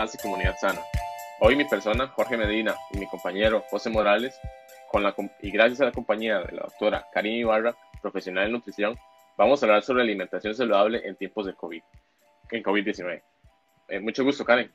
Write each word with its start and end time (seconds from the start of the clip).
más 0.00 0.12
de 0.12 0.18
Comunidad 0.18 0.56
Sana. 0.58 0.80
Hoy 1.40 1.56
mi 1.56 1.66
persona, 1.66 2.08
Jorge 2.08 2.38
Medina, 2.38 2.74
y 2.90 2.98
mi 2.98 3.06
compañero 3.06 3.62
José 3.68 3.90
Morales, 3.90 4.34
con 4.90 5.02
la, 5.02 5.14
y 5.42 5.50
gracias 5.50 5.82
a 5.82 5.84
la 5.84 5.92
compañía 5.92 6.38
de 6.38 6.52
la 6.52 6.62
doctora 6.62 7.06
Karim 7.12 7.34
Ibarra, 7.34 7.76
profesional 8.00 8.46
en 8.46 8.52
nutrición, 8.52 8.96
vamos 9.36 9.62
a 9.62 9.66
hablar 9.66 9.82
sobre 9.82 10.02
alimentación 10.02 10.54
saludable 10.54 11.06
en 11.06 11.16
tiempos 11.16 11.44
de 11.44 11.52
COVID, 11.52 11.82
en 12.50 12.62
COVID-19. 12.62 13.22
Eh, 13.88 14.00
mucho 14.00 14.24
gusto, 14.24 14.42
Karen. 14.42 14.72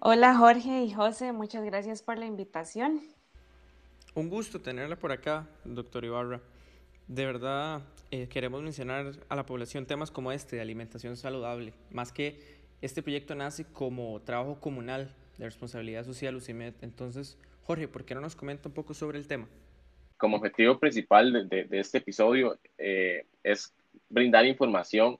Hola 0.00 0.34
Jorge 0.34 0.82
y 0.82 0.92
José, 0.92 1.30
muchas 1.30 1.62
gracias 1.62 2.02
por 2.02 2.18
la 2.18 2.26
invitación. 2.26 3.02
Un 4.16 4.30
gusto 4.30 4.60
tenerla 4.60 4.96
por 4.96 5.12
acá, 5.12 5.46
doctor 5.64 6.04
Ibarra. 6.04 6.40
De 7.06 7.24
verdad, 7.24 7.82
eh, 8.10 8.26
queremos 8.26 8.62
mencionar 8.62 9.12
a 9.28 9.36
la 9.36 9.46
población 9.46 9.86
temas 9.86 10.10
como 10.10 10.32
este 10.32 10.56
de 10.56 10.62
alimentación 10.62 11.16
saludable, 11.16 11.72
más 11.92 12.10
que 12.10 12.61
este 12.82 13.02
proyecto 13.02 13.34
nace 13.34 13.64
como 13.64 14.20
trabajo 14.20 14.60
comunal 14.60 15.14
de 15.38 15.44
responsabilidad 15.44 16.04
social 16.04 16.36
UCIMED. 16.36 16.74
Entonces, 16.82 17.38
Jorge, 17.62 17.88
¿por 17.88 18.04
qué 18.04 18.14
no 18.14 18.20
nos 18.20 18.36
comenta 18.36 18.68
un 18.68 18.74
poco 18.74 18.92
sobre 18.92 19.18
el 19.18 19.26
tema? 19.26 19.48
Como 20.18 20.36
objetivo 20.36 20.78
principal 20.78 21.48
de, 21.48 21.68
este 21.70 21.98
episodio 21.98 22.58
eh, 22.76 23.24
es 23.42 23.72
brindar 24.08 24.44
información 24.46 25.18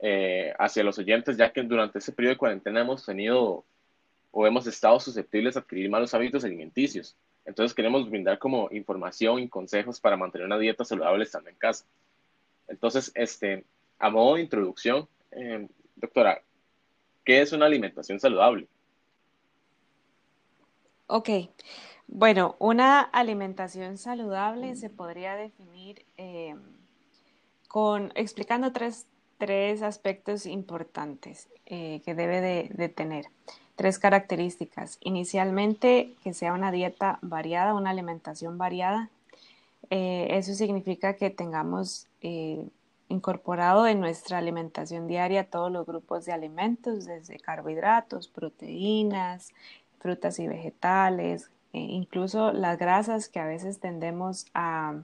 eh, 0.00 0.52
hacia 0.58 0.82
los 0.82 0.98
oyentes, 0.98 1.36
ya 1.36 1.52
que 1.52 1.62
durante 1.62 1.98
este 1.98 2.12
periodo 2.12 2.34
de 2.34 2.38
cuarentena 2.38 2.80
hemos 2.80 3.04
tenido 3.04 3.64
o 4.30 4.46
hemos 4.46 4.66
estado 4.66 4.98
susceptibles 4.98 5.56
a 5.56 5.60
adquirir 5.60 5.88
malos 5.90 6.14
hábitos 6.14 6.44
alimenticios. 6.44 7.16
Entonces 7.44 7.74
queremos 7.74 8.08
brindar 8.10 8.38
como 8.38 8.68
información 8.72 9.40
y 9.40 9.48
consejos 9.48 10.00
para 10.00 10.16
mantener 10.16 10.46
una 10.46 10.58
dieta 10.58 10.84
saludable 10.84 11.24
estando 11.24 11.48
en 11.48 11.56
casa. 11.56 11.84
Entonces, 12.68 13.12
este, 13.14 13.64
a 13.98 14.10
modo 14.10 14.34
de 14.34 14.42
introducción, 14.42 15.08
eh, 15.30 15.68
doctora, 15.94 16.42
¿qué 17.26 17.42
es 17.42 17.52
una 17.52 17.66
alimentación 17.66 18.18
saludable? 18.18 18.68
Ok, 21.08 21.28
bueno, 22.06 22.56
una 22.58 23.02
alimentación 23.02 23.98
saludable 23.98 24.74
se 24.76 24.88
podría 24.88 25.36
definir 25.36 26.06
eh, 26.16 26.54
con 27.68 28.10
explicando 28.14 28.72
tres, 28.72 29.06
aspectos 29.82 30.46
importantes 30.46 31.48
eh, 31.66 32.00
que 32.06 32.14
debe 32.14 32.40
de 32.40 32.88
tener 32.88 33.26
tres 33.76 33.98
características. 33.98 34.98
Inicialmente, 35.00 36.14
que 36.24 36.34
sea 36.34 36.54
una 36.54 36.72
dieta 36.72 37.18
variada, 37.22 37.74
una 37.74 37.90
alimentación 37.90 38.58
variada. 38.58 39.10
Eh, 39.90 40.28
eso 40.30 40.54
significa 40.54 41.14
que 41.14 41.30
tengamos 41.30 42.08
eh, 42.22 42.66
incorporado 43.08 43.86
en 43.86 44.00
nuestra 44.00 44.38
alimentación 44.38 45.06
diaria 45.06 45.48
todos 45.48 45.70
los 45.70 45.86
grupos 45.86 46.24
de 46.24 46.32
alimentos, 46.32 47.06
desde 47.06 47.38
carbohidratos, 47.38 48.28
proteínas, 48.28 49.52
frutas 49.98 50.38
y 50.38 50.48
vegetales, 50.48 51.50
e 51.72 51.80
incluso 51.80 52.52
las 52.52 52.78
grasas 52.78 53.28
que 53.28 53.38
a 53.38 53.46
veces 53.46 53.80
tendemos 53.80 54.46
a 54.54 55.02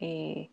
eh, 0.00 0.50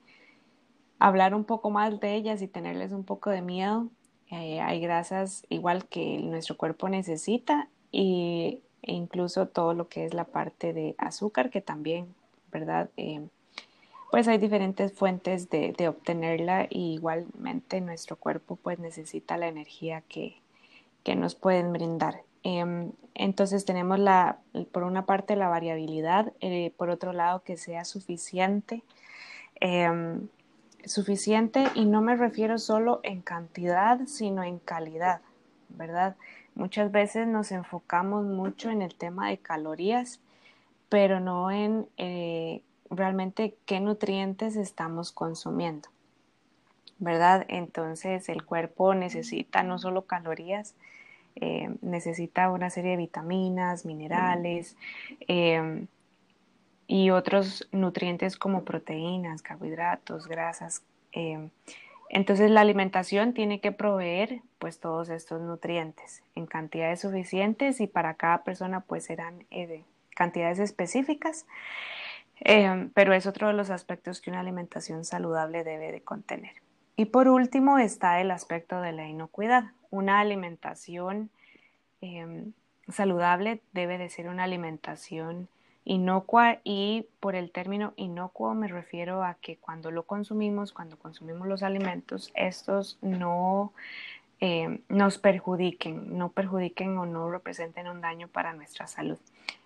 hablar 1.00 1.36
un 1.36 1.46
poco 1.46 1.70
más 1.70 2.00
de 2.00 2.16
ellas 2.16 2.42
y 2.42 2.48
tenerles 2.48 2.92
un 2.92 3.04
poco 3.04 3.30
de 3.30 3.42
miedo. 3.42 3.90
Eh, 4.30 4.60
hay 4.60 4.80
grasas 4.82 5.46
igual 5.50 5.86
que 5.86 6.20
nuestro 6.20 6.58
cuerpo 6.58 6.90
necesita 6.90 7.70
y, 7.92 8.62
e 8.82 8.94
incluso 8.94 9.48
todo 9.48 9.74
lo 9.74 9.88
que 9.88 10.06
es 10.06 10.14
la 10.14 10.26
parte 10.26 10.74
de 10.74 10.96
azúcar 10.98 11.50
que 11.50 11.62
también, 11.62 12.14
¿verdad? 12.52 12.90
Eh, 12.98 13.28
pues 14.12 14.28
hay 14.28 14.38
diferentes 14.38 14.94
fuentes 14.94 15.50
de, 15.50 15.88
obtenerla 15.88 16.68
y 16.70 16.94
igualmente 16.94 17.82
nuestro 17.82 18.16
cuerpo 18.16 18.56
pues 18.56 18.80
necesita 18.80 19.38
la 19.38 19.48
energía 19.48 20.02
que, 20.08 20.42
nos 21.16 21.36
pueden 21.36 21.72
brindar. 21.72 22.24
Em, 22.44 22.92
entonces 23.16 23.64
tenemos 23.64 23.98
la, 23.98 24.40
por 24.74 24.84
una 24.84 25.06
parte 25.06 25.38
la 25.38 25.48
variabilidad, 25.48 26.34
eh, 26.42 26.74
por 26.76 26.90
otro 26.90 27.14
lado 27.14 27.44
que 27.44 27.56
sea 27.56 27.86
suficiente. 27.86 28.84
Em, 29.62 30.28
suficiente 30.88 31.66
y 31.76 31.86
no 31.86 32.02
me 32.02 32.16
refiero 32.16 32.58
solo 32.58 33.00
en 33.04 33.22
cantidad, 33.22 34.00
sino 34.06 34.44
en 34.44 34.60
calidad, 34.60 35.22
¿verdad? 35.70 36.16
Muchas 36.56 36.92
veces 36.92 37.28
nos 37.28 37.52
enfocamos 37.52 38.26
mucho 38.26 38.70
en 38.70 38.82
el 38.82 38.96
tema 38.96 39.30
de 39.30 39.38
calorías, 39.38 40.20
pero 40.90 41.20
no 41.20 41.52
en 41.52 41.88
eh, 41.98 42.62
realmente 42.90 43.56
qué 43.66 43.80
nutrientes 43.80 44.56
estamos 44.56 45.12
consumiendo, 45.12 45.90
¿verdad? 47.00 47.46
Entonces 47.48 48.30
el 48.30 48.44
cuerpo 48.44 48.94
necesita 48.94 49.64
no 49.64 49.80
solo 49.80 50.06
calorías, 50.06 50.76
eh, 51.36 51.76
necesita 51.82 52.52
una 52.52 52.70
serie 52.70 52.92
de 52.92 52.98
vitaminas, 52.98 53.86
minerales, 53.86 54.76
eh, 55.28 55.86
y 56.88 57.10
otros 57.10 57.68
nutrientes 57.72 58.38
como 58.38 58.64
proteínas, 58.64 59.42
carbohidratos, 59.42 60.28
grasas. 60.28 60.84
Em, 61.12 61.50
entonces 62.10 62.50
la 62.50 62.62
alimentación 62.62 63.34
tiene 63.34 63.60
que 63.60 63.74
proveer 63.74 64.42
pues 64.60 64.80
todos 64.80 65.10
estos 65.10 65.42
nutrientes 65.42 66.24
en 66.36 66.46
cantidades 66.48 67.02
suficientes 67.02 67.82
y 67.82 67.88
para 67.88 68.14
cada 68.16 68.44
persona 68.44 68.80
pues 68.80 69.04
serán 69.06 69.46
eh, 69.52 69.84
cantidades 70.16 70.60
específicas. 70.60 71.46
Em, 72.42 72.90
pero 72.92 73.14
es 73.14 73.26
otro 73.26 73.48
de 73.48 73.54
los 73.54 73.70
aspectos 73.70 74.22
que 74.22 74.30
una 74.30 74.42
alimentación 74.42 75.06
saludable 75.06 75.64
debe 75.64 75.92
de 75.92 76.02
contener. 76.02 76.54
Y 76.96 77.06
por 77.06 77.28
último 77.28 77.78
está 77.78 78.22
el 78.22 78.32
aspecto 78.32 78.82
de 78.82 78.92
la 78.92 79.08
inocuidad. 79.08 79.72
Una 79.90 80.20
alimentación 80.20 81.30
em, 82.02 82.54
saludable 82.90 83.62
debe 83.74 83.98
de 83.98 84.10
ser 84.10 84.30
una 84.30 84.44
alimentación 84.44 85.48
inocua 85.86 86.60
y 86.64 87.08
por 87.22 87.36
el 87.36 87.50
término 87.52 87.94
inocuo 87.96 88.54
me 88.54 88.68
refiero 88.68 89.24
a 89.24 89.36
que 89.36 89.56
cuando 89.56 89.90
lo 89.90 90.04
consumimos, 90.04 90.74
cuando 90.74 90.98
consumimos 90.98 91.48
los 91.48 91.64
alimentos, 91.64 92.32
estos 92.36 92.98
no 93.02 93.72
eh, 94.42 94.82
nos 94.90 95.18
perjudiquen, 95.18 96.18
no 96.18 96.30
perjudiquen 96.30 96.98
o 96.98 97.06
no 97.06 97.32
representen 97.32 97.88
un 97.88 98.02
daño 98.02 98.28
para 98.28 98.54
nuestra 98.54 98.86
salud. 98.86 99.18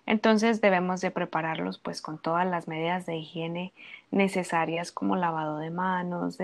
Entonces 0.06 0.60
debemos 0.60 1.00
de 1.00 1.10
prepararlos 1.10 1.78
pues 1.78 2.02
con 2.02 2.18
todas 2.18 2.46
las 2.46 2.66
medidas 2.68 3.06
de 3.06 3.16
higiene 3.16 3.72
necesarias 4.10 4.92
como 4.92 5.16
lavado 5.16 5.58
de 5.58 5.70
manos, 5.70 6.38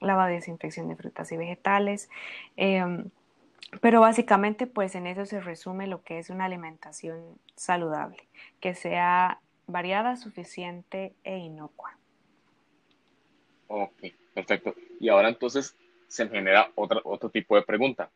lavado 0.00 0.28
de 0.28 0.34
desinfección 0.34 0.88
de 0.88 0.96
frutas 0.96 1.30
y 1.32 1.36
vegetales. 1.36 2.10
Em, 2.56 3.10
pero 3.80 4.00
básicamente, 4.00 4.66
pues 4.66 4.94
en 4.94 5.06
eso 5.06 5.26
se 5.26 5.40
resume 5.40 5.86
lo 5.86 6.02
que 6.02 6.18
es 6.18 6.30
una 6.30 6.44
alimentación 6.44 7.20
saludable, 7.56 8.28
que 8.60 8.74
sea 8.74 9.40
variada, 9.66 10.16
suficiente 10.16 11.14
e 11.24 11.38
inocua. 11.38 11.96
Ok, 13.68 14.04
perfecto. 14.34 14.74
Y 15.00 15.08
ahora 15.08 15.28
entonces 15.28 15.76
se 16.06 16.28
genera 16.28 16.70
otra, 16.74 17.00
otro 17.04 17.30
tipo 17.30 17.56
de 17.56 17.62
pregunta. 17.62 18.10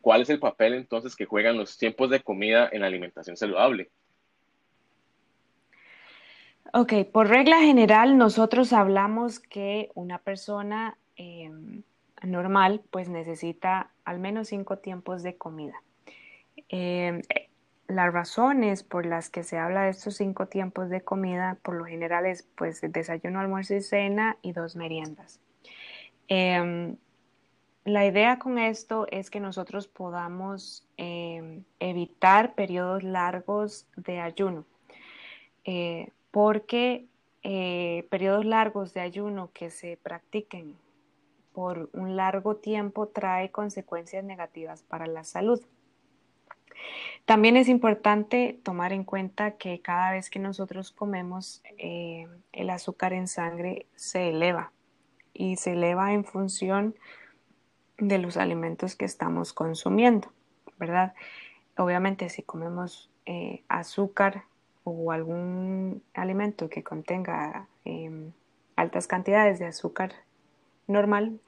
¿Cuál 0.00 0.22
es 0.22 0.30
el 0.30 0.40
papel 0.40 0.74
entonces 0.74 1.14
que 1.16 1.26
juegan 1.26 1.56
los 1.56 1.76
tiempos 1.76 2.10
de 2.10 2.20
comida 2.20 2.68
en 2.72 2.80
la 2.80 2.86
alimentación 2.86 3.36
saludable? 3.36 3.90
Ok, 6.72 6.92
por 7.12 7.28
regla 7.28 7.60
general 7.60 8.16
nosotros 8.16 8.72
hablamos 8.72 9.40
que 9.40 9.90
una 9.94 10.18
persona 10.18 10.96
em, 11.16 11.82
normal, 12.22 12.82
pues 12.90 13.08
necesita 13.08 13.90
al 14.04 14.20
menos 14.20 14.48
cinco 14.48 14.78
tiempos 14.78 15.22
de 15.22 15.36
comida. 15.36 15.74
Em, 16.68 17.22
las 17.88 18.12
razones 18.12 18.84
por 18.84 19.04
las 19.04 19.30
que 19.30 19.42
se 19.42 19.58
habla 19.58 19.82
de 19.82 19.90
estos 19.90 20.16
cinco 20.16 20.46
tiempos 20.46 20.90
de 20.90 21.00
comida, 21.00 21.58
por 21.62 21.74
lo 21.74 21.84
general 21.84 22.26
es 22.26 22.48
pues 22.56 22.80
desayuno, 22.82 23.40
almuerzo 23.40 23.74
y 23.74 23.80
cena 23.80 24.36
y 24.42 24.52
dos 24.52 24.76
meriendas. 24.76 25.40
Em, 26.28 26.96
la 27.84 28.06
idea 28.06 28.38
con 28.38 28.58
esto 28.58 29.06
es 29.10 29.30
que 29.30 29.40
nosotros 29.40 29.88
podamos 29.88 30.86
em, 30.96 31.64
evitar 31.78 32.54
periodos 32.54 33.02
largos 33.02 33.86
de 33.96 34.20
ayuno, 34.20 34.66
eh, 35.64 36.10
porque 36.30 37.06
eh, 37.42 38.06
periodos 38.10 38.44
largos 38.44 38.92
de 38.92 39.00
ayuno 39.00 39.50
que 39.54 39.70
se 39.70 39.96
practiquen 40.02 40.76
por 41.52 41.88
un 41.94 42.16
largo 42.16 42.56
tiempo 42.56 43.08
trae 43.08 43.50
consecuencias 43.50 44.24
negativas 44.24 44.82
para 44.82 45.06
la 45.06 45.24
salud. 45.24 45.60
También 47.24 47.56
es 47.56 47.68
importante 47.68 48.58
tomar 48.62 48.92
en 48.92 49.04
cuenta 49.04 49.52
que 49.52 49.80
cada 49.80 50.12
vez 50.12 50.30
que 50.30 50.38
nosotros 50.38 50.90
comemos, 50.92 51.62
eh, 51.78 52.28
el 52.52 52.70
azúcar 52.70 53.12
en 53.12 53.26
sangre 53.26 53.86
se 53.94 54.30
eleva 54.30 54.72
y 55.32 55.56
se 55.56 55.72
eleva 55.72 56.12
en 56.12 56.24
función 56.24 56.94
de 56.94 57.19
los 58.00 58.36
alimentos 58.36 58.96
que 58.96 59.04
estamos 59.04 59.52
consumiendo, 59.52 60.28
¿verdad? 60.78 61.14
Obviamente 61.76 62.28
si 62.28 62.42
comemos 62.42 63.10
eh, 63.26 63.62
azúcar 63.68 64.44
o 64.84 65.12
algún 65.12 66.02
alimento 66.14 66.68
que 66.68 66.82
contenga 66.82 67.66
em, 67.84 68.32
altas 68.76 69.06
cantidades 69.06 69.58
de 69.58 69.66
azúcar 69.66 70.12
normal, 70.86 71.38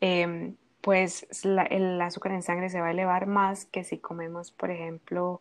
em, 0.00 0.54
pues 0.80 1.26
el 1.42 2.00
azúcar 2.00 2.32
en 2.32 2.42
sangre 2.42 2.70
se 2.70 2.80
va 2.80 2.86
a 2.88 2.90
elevar 2.92 3.26
más 3.26 3.66
que 3.66 3.84
si 3.84 3.98
comemos, 3.98 4.52
por 4.52 4.70
ejemplo, 4.70 5.40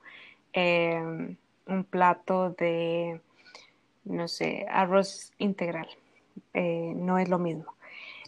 em, 0.54 1.38
un 1.68 1.84
plato 1.84 2.52
de, 2.52 3.22
no 4.06 4.28
sé, 4.28 4.66
arroz 4.70 5.32
integral. 5.38 5.88
Eh, 6.54 6.94
no 6.96 7.20
es 7.20 7.30
lo 7.30 7.40
mismo. 7.40 7.76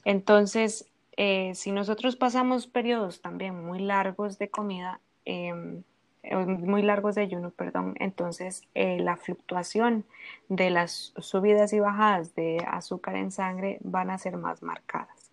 Entonces, 0.06 0.89
eh, 1.22 1.52
si 1.54 1.74
nosotros 1.74 2.16
pasamos 2.16 2.66
periodos 2.68 3.22
también 3.22 3.66
muy 3.66 3.80
largos 3.80 4.40
de 4.40 4.50
comida, 4.50 5.02
em, 5.26 5.84
eh, 6.24 6.36
muy 6.38 6.82
largos 6.82 7.16
de 7.16 7.24
ayuno, 7.24 7.52
perdón, 7.52 7.96
entonces 8.00 8.62
la 8.74 9.18
fluctuación 9.18 10.06
de 10.48 10.70
las 10.70 11.14
subidas 11.18 11.74
y 11.74 11.82
bajadas 11.82 12.36
de 12.36 12.66
azúcar 12.66 13.18
en 13.18 13.32
sangre 13.32 13.80
van 13.82 14.10
a 14.12 14.18
ser 14.18 14.38
más 14.38 14.64
marcadas. 14.64 15.30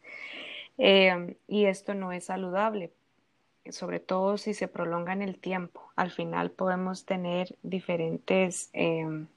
Em, 0.76 1.36
y 1.46 1.66
esto 1.66 1.94
no 1.94 2.10
es 2.10 2.24
saludable, 2.24 2.92
sobre 3.70 4.00
todo 4.00 4.38
si 4.38 4.54
se 4.54 4.66
prolonga 4.66 5.12
en 5.12 5.22
el 5.22 5.38
tiempo. 5.38 5.92
Al 5.94 6.10
final 6.10 6.50
podemos 6.50 7.04
tener 7.04 7.56
diferentes 7.62 8.70
em, 8.72 9.28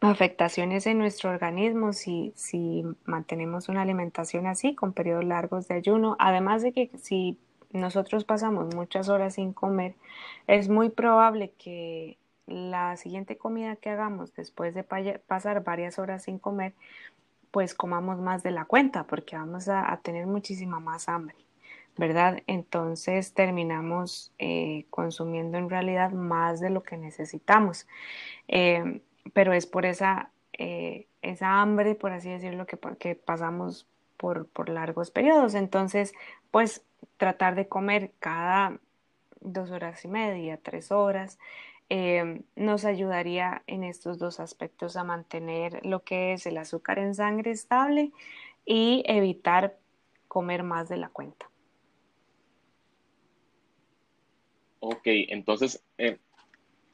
afectaciones 0.00 0.86
en 0.86 0.98
nuestro 0.98 1.30
organismo 1.30 1.92
si, 1.92 2.32
si 2.36 2.84
mantenemos 3.04 3.68
una 3.68 3.82
alimentación 3.82 4.46
así, 4.46 4.74
con 4.74 4.92
periodos 4.92 5.24
largos 5.24 5.68
de 5.68 5.74
ayuno. 5.74 6.16
Además 6.18 6.62
de 6.62 6.72
que 6.72 6.90
si 6.98 7.38
nosotros 7.72 8.24
pasamos 8.24 8.74
muchas 8.74 9.08
horas 9.08 9.34
sin 9.34 9.52
comer, 9.52 9.94
es 10.46 10.68
muy 10.68 10.88
probable 10.90 11.52
que 11.58 12.16
la 12.46 12.96
siguiente 12.96 13.36
comida 13.36 13.76
que 13.76 13.90
hagamos 13.90 14.34
después 14.34 14.74
de 14.74 14.84
pasar 14.84 15.64
varias 15.64 15.98
horas 15.98 16.24
sin 16.24 16.38
comer, 16.38 16.74
pues 17.50 17.74
comamos 17.74 18.18
más 18.20 18.42
de 18.42 18.52
la 18.52 18.64
cuenta, 18.64 19.04
porque 19.04 19.36
vamos 19.36 19.68
a, 19.68 19.98
tener 20.02 20.26
muchísima 20.26 20.80
más 20.80 21.08
hambre, 21.08 21.36
¿verdad? 21.96 22.42
Entonces 22.46 23.34
terminamos 23.34 24.32
eh, 24.38 24.86
consumiendo 24.90 25.58
en 25.58 25.68
realidad 25.68 26.12
más 26.12 26.60
de 26.60 26.70
lo 26.70 26.82
que 26.82 26.96
necesitamos. 26.96 27.86
Eh, 28.48 29.02
pero 29.32 29.52
es 29.52 29.66
por 29.66 29.86
esa, 29.86 30.30
eh, 30.52 31.06
esa 31.22 31.60
hambre, 31.60 31.94
por 31.94 32.12
así 32.12 32.30
decirlo, 32.30 32.66
que, 32.66 32.78
que 32.98 33.14
pasamos 33.14 33.86
por, 34.16 34.48
por, 34.48 34.68
largos 34.68 35.10
periodos. 35.10 35.54
Entonces, 35.54 36.12
pues 36.50 36.84
tratar 37.16 37.54
de 37.54 37.68
comer 37.68 38.12
cada 38.18 38.80
dos 39.40 39.70
horas 39.70 40.04
y 40.04 40.08
media, 40.08 40.58
tres 40.62 40.90
horas, 40.90 41.38
eh, 41.90 42.42
nos 42.54 42.84
ayudaría 42.84 43.62
en 43.66 43.82
estos 43.84 44.18
dos 44.18 44.40
aspectos 44.40 44.96
a 44.96 45.04
mantener 45.04 45.84
lo 45.86 46.02
que 46.04 46.34
es 46.34 46.46
el 46.46 46.58
azúcar 46.58 46.98
en 46.98 47.14
sangre 47.14 47.50
estable 47.50 48.12
y 48.66 49.02
evitar 49.06 49.78
comer 50.26 50.62
más 50.62 50.88
de 50.88 50.98
la 50.98 51.08
cuenta. 51.08 51.48
Ok, 54.80 55.02
entonces, 55.04 55.82
eh, 55.96 56.18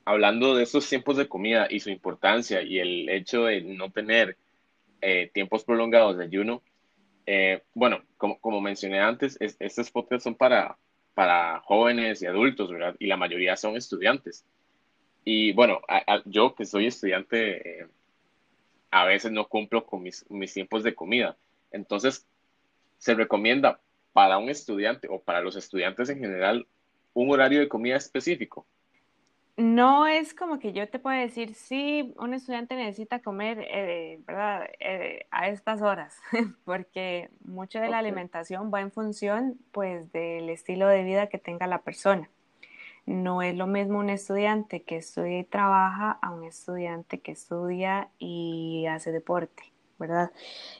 hablando 0.04 0.54
de 0.54 0.64
estos 0.64 0.88
tiempos 0.88 1.16
de 1.16 1.28
comida 1.28 1.66
y 1.70 1.80
su 1.80 1.90
importancia 1.90 2.62
y 2.62 2.78
el 2.78 3.08
hecho 3.08 3.44
de 3.44 3.62
no 3.62 3.90
tener 3.90 4.36
eh, 5.00 5.30
tiempos 5.32 5.64
prolongados 5.64 6.18
de 6.18 6.24
ayuno, 6.24 6.62
eh, 7.26 7.62
bueno, 7.74 8.02
como, 8.16 8.38
como, 8.40 8.60
mencioné 8.60 9.00
antes, 9.00 9.36
estos 9.40 9.90
podcasts 9.90 10.24
son 10.24 10.34
para, 10.34 10.76
para 11.14 11.60
jóvenes 11.60 12.22
y 12.22 12.26
adultos, 12.26 12.70
¿verdad? 12.70 12.96
Y 12.98 13.06
la 13.06 13.16
mayoría 13.16 13.56
son 13.56 13.76
estudiantes. 13.76 14.44
Y 15.24 15.52
bueno, 15.52 15.80
yo 16.26 16.54
que 16.54 16.66
soy 16.66 16.86
estudiante, 16.86 17.80
eh, 17.80 17.86
a 18.90 19.04
veces 19.06 19.32
no 19.32 19.48
cumplo 19.48 19.86
con 19.86 20.02
mis, 20.02 20.28
mis 20.30 20.52
tiempos 20.52 20.82
de 20.82 20.94
comida. 20.94 21.36
Entonces, 21.72 22.26
se 22.98 23.14
recomienda 23.14 23.80
para 24.12 24.38
un 24.38 24.50
estudiante 24.50 25.08
o 25.10 25.20
para 25.20 25.40
los 25.40 25.56
estudiantes 25.56 26.08
en 26.10 26.20
general 26.20 26.66
un 27.14 27.30
horario 27.30 27.60
de 27.60 27.68
comida 27.68 27.96
específico 27.96 28.66
no 29.56 30.06
es 30.06 30.34
como 30.34 30.58
que 30.58 30.72
yo 30.72 30.88
te 30.88 30.98
pueda 30.98 31.18
decir, 31.18 31.54
sí, 31.54 32.12
un 32.18 32.34
estudiante 32.34 32.74
necesita 32.74 33.20
comer, 33.20 33.58
eh, 33.70 34.20
¿verdad? 34.26 34.68
Eh, 34.80 35.26
a 35.30 35.48
estas 35.48 35.80
horas, 35.80 36.16
porque 36.64 37.30
mucho 37.44 37.78
de 37.78 37.88
la 37.88 37.98
alimentación 37.98 38.72
va 38.74 38.80
en 38.80 38.90
función, 38.90 39.58
pues, 39.70 40.10
del 40.12 40.50
estilo 40.50 40.88
de 40.88 41.04
vida 41.04 41.28
que 41.28 41.38
tenga 41.38 41.66
la 41.66 41.82
persona. 41.82 42.28
No 43.06 43.42
es 43.42 43.54
lo 43.54 43.66
mismo 43.66 43.98
un 43.98 44.10
estudiante 44.10 44.82
que 44.82 44.96
estudia 44.96 45.40
y 45.40 45.44
trabaja 45.44 46.18
a 46.22 46.30
un 46.30 46.44
estudiante 46.44 47.20
que 47.20 47.32
estudia 47.32 48.08
y 48.18 48.86
hace 48.86 49.12
deporte, 49.12 49.62
¿verdad? 49.98 50.32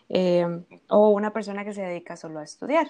Em, 0.09 0.65
o 0.89 1.11
una 1.11 1.33
persona 1.33 1.65
que 1.65 1.75
se 1.75 1.83
dedica 1.83 2.17
solo 2.17 2.41
a 2.41 2.45
estudiar. 2.45 2.89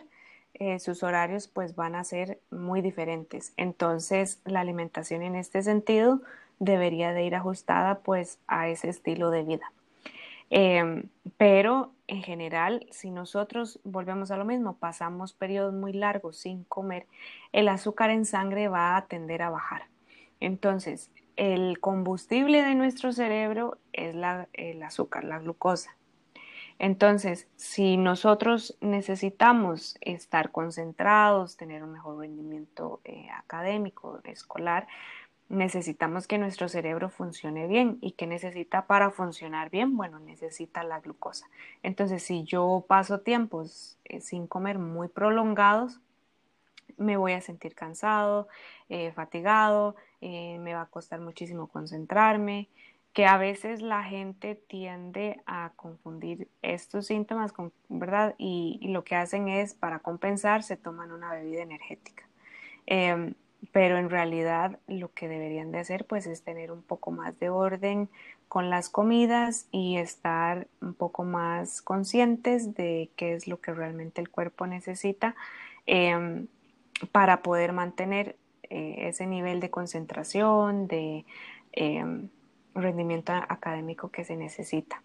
Eh, 0.54 0.78
sus 0.78 1.02
horarios 1.02 1.48
pues 1.48 1.74
van 1.74 1.96
a 1.96 2.04
ser 2.04 2.40
muy 2.50 2.80
diferentes. 2.80 3.52
Entonces 3.56 4.40
la 4.44 4.60
alimentación 4.60 5.22
en 5.22 5.34
este 5.34 5.62
sentido 5.62 6.20
debería 6.60 7.12
de 7.12 7.24
ir 7.24 7.34
ajustada 7.34 7.98
pues 7.98 8.38
a 8.46 8.68
ese 8.68 8.88
estilo 8.88 9.30
de 9.30 9.42
vida. 9.42 9.72
Em, 10.50 11.08
pero 11.36 11.92
en 12.06 12.22
general, 12.22 12.86
si 12.90 13.10
nosotros 13.10 13.80
volvemos 13.82 14.30
a 14.30 14.36
lo 14.36 14.44
mismo, 14.44 14.76
pasamos 14.76 15.32
periodos 15.32 15.74
muy 15.74 15.92
largos 15.92 16.36
sin 16.36 16.64
comer, 16.64 17.06
el 17.52 17.68
azúcar 17.68 18.10
en 18.10 18.24
sangre 18.24 18.68
va 18.68 18.96
a 18.96 19.06
tender 19.06 19.42
a 19.42 19.50
bajar. 19.50 19.88
Entonces, 20.38 21.10
el 21.36 21.80
combustible 21.80 22.62
de 22.62 22.74
nuestro 22.74 23.12
cerebro 23.12 23.78
es 23.92 24.14
el 24.52 24.82
azúcar, 24.82 25.24
la 25.24 25.38
glucosa. 25.38 25.96
Entonces, 26.78 27.46
si 27.56 27.96
nosotros 27.96 28.76
necesitamos 28.80 29.96
estar 30.00 30.50
concentrados, 30.50 31.56
tener 31.56 31.82
un 31.82 31.92
mejor 31.92 32.18
rendimiento 32.18 33.00
eh, 33.04 33.28
académico, 33.36 34.20
escolar, 34.24 34.88
necesitamos 35.48 36.26
que 36.26 36.38
nuestro 36.38 36.68
cerebro 36.68 37.10
funcione 37.10 37.68
bien. 37.68 37.98
¿Y 38.00 38.12
qué 38.12 38.26
necesita 38.26 38.86
para 38.86 39.10
funcionar 39.10 39.70
bien? 39.70 39.96
Bueno, 39.96 40.18
necesita 40.18 40.82
la 40.82 41.00
glucosa. 41.00 41.46
Entonces, 41.82 42.22
si 42.22 42.44
yo 42.44 42.84
paso 42.88 43.20
tiempos 43.20 43.96
eh, 44.04 44.20
sin 44.20 44.46
comer 44.46 44.78
muy 44.78 45.08
prolongados, 45.08 46.00
me 46.96 47.16
voy 47.16 47.32
a 47.32 47.40
sentir 47.40 47.74
cansado, 47.74 48.48
eh, 48.88 49.12
fatigado, 49.12 49.96
me 50.20 50.72
va 50.72 50.82
a 50.82 50.86
costar 50.86 51.20
muchísimo 51.20 51.66
concentrarme, 51.66 52.70
que 53.14 53.26
a 53.26 53.38
veces 53.38 53.80
la 53.80 54.02
gente 54.02 54.56
tiende 54.56 55.40
a 55.46 55.72
confundir 55.76 56.48
estos 56.62 57.06
síntomas, 57.06 57.52
con, 57.52 57.72
¿verdad? 57.88 58.34
Y, 58.38 58.80
lo 58.88 59.04
que 59.04 59.14
hacen 59.14 59.48
es, 59.48 59.72
para 59.72 60.00
compensar, 60.00 60.64
se 60.64 60.76
toman 60.76 61.12
una 61.12 61.32
bebida 61.32 61.62
energética. 61.62 62.24
Em, 62.86 63.34
pero 63.72 63.98
en 63.98 64.10
realidad 64.10 64.78
lo 64.88 65.12
que 65.12 65.28
deberían 65.28 65.72
de 65.72 65.78
hacer 65.78 66.04
pues 66.04 66.26
es 66.26 66.42
tener 66.42 66.70
un 66.70 66.82
poco 66.82 67.12
más 67.12 67.38
de 67.38 67.48
orden 67.48 68.10
con 68.48 68.68
las 68.68 68.90
comidas 68.90 69.68
y 69.70 69.96
estar 69.96 70.66
un 70.82 70.92
poco 70.92 71.24
más 71.24 71.80
conscientes 71.80 72.74
de 72.74 73.10
qué 73.16 73.32
es 73.32 73.48
lo 73.48 73.60
que 73.60 73.72
realmente 73.72 74.20
el 74.20 74.28
cuerpo 74.28 74.66
necesita 74.66 75.34
em, 75.86 76.48
para 77.10 77.42
poder 77.42 77.72
mantener 77.72 78.36
eh, 78.64 79.08
ese 79.08 79.26
nivel 79.26 79.60
de 79.60 79.70
concentración, 79.70 80.88
de 80.88 81.24
em, 81.72 82.28
rendimiento 82.74 83.32
académico 83.32 84.10
que 84.10 84.24
se 84.24 84.36
necesita. 84.36 85.02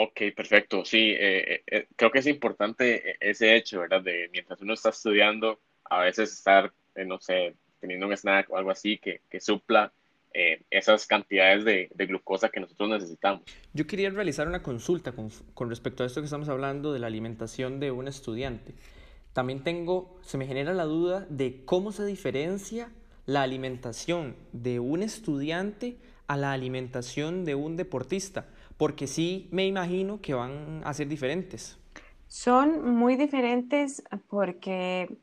Ok, 0.00 0.20
perfecto. 0.36 0.84
Sí, 0.84 1.10
eh, 1.10 1.54
eh, 1.54 1.62
eh, 1.66 1.86
creo 1.96 2.10
que 2.12 2.20
es 2.20 2.26
importante 2.28 3.16
ese 3.18 3.56
hecho, 3.56 3.80
¿verdad? 3.80 4.00
De 4.00 4.28
mientras 4.32 4.60
uno 4.60 4.74
está 4.74 4.90
estudiando, 4.90 5.60
a 5.84 6.02
veces 6.02 6.32
estar, 6.32 6.72
no 7.04 7.18
sé, 7.18 7.54
teniendo 7.80 8.06
un 8.06 8.12
snack 8.12 8.48
o 8.50 8.56
algo 8.56 8.70
así 8.70 8.98
que, 8.98 9.22
que 9.28 9.40
supla 9.40 9.92
esas 10.70 11.04
cantidades 11.08 11.64
de, 11.64 11.90
de, 11.92 12.06
glucosa 12.06 12.48
que 12.48 12.60
nosotros 12.60 12.88
necesitamos. 12.90 13.42
Yo 13.72 13.88
quería 13.88 14.08
realizar 14.10 14.46
una 14.46 14.62
consulta 14.62 15.10
con, 15.10 15.30
con 15.52 15.68
respecto 15.68 16.04
a 16.04 16.06
esto 16.06 16.20
que 16.20 16.26
estamos 16.26 16.48
hablando 16.48 16.92
de 16.92 17.00
la 17.00 17.08
alimentación 17.08 17.80
de 17.80 17.90
un 17.90 18.06
estudiante. 18.06 18.74
También 19.32 19.64
tengo, 19.64 20.20
se 20.22 20.38
me 20.38 20.46
genera 20.46 20.74
la 20.74 20.84
duda 20.84 21.26
de 21.28 21.64
cómo 21.64 21.90
se 21.90 22.06
diferencia 22.06 22.92
la 23.28 23.42
alimentación 23.42 24.36
de 24.54 24.80
un 24.80 25.02
estudiante 25.02 25.98
a 26.28 26.38
la 26.38 26.52
alimentación 26.52 27.44
de 27.44 27.54
un 27.54 27.76
deportista? 27.76 28.46
Porque 28.78 29.06
sí 29.06 29.48
me 29.52 29.66
imagino 29.66 30.22
que 30.22 30.32
van 30.32 30.80
a 30.82 30.94
ser 30.94 31.08
diferentes. 31.08 31.78
Son 32.26 32.96
muy 32.96 33.16
diferentes 33.16 34.02
porque, 34.28 35.14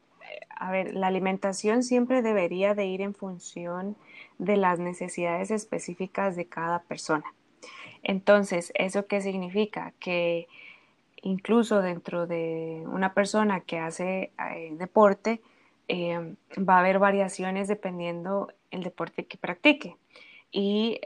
a 0.56 0.72
ver, 0.72 0.94
la 0.94 1.08
alimentación 1.08 1.82
siempre 1.82 2.22
debería 2.22 2.76
de 2.76 2.86
ir 2.86 3.02
en 3.02 3.16
función 3.16 3.98
de 4.38 4.58
las 4.58 4.78
necesidades 4.78 5.50
específicas 5.50 6.36
de 6.36 6.46
cada 6.46 6.84
persona. 6.84 7.26
Entonces, 8.04 8.72
¿eso 8.76 9.08
qué 9.08 9.20
significa? 9.22 9.94
Que 10.00 10.48
incluso 11.24 11.82
dentro 11.82 12.28
de 12.28 12.84
una 12.86 13.16
persona 13.16 13.62
que 13.62 13.80
hace 13.80 14.32
eh, 14.54 14.76
deporte, 14.78 15.42
eh, 15.88 16.36
va 16.58 16.78
a 16.78 16.80
haber 16.80 17.00
variaciones 17.00 17.68
dependiendo 17.68 18.52
el 18.72 18.84
deporte 18.84 19.26
que 19.26 19.38
practique. 19.38 19.98
y 20.52 21.02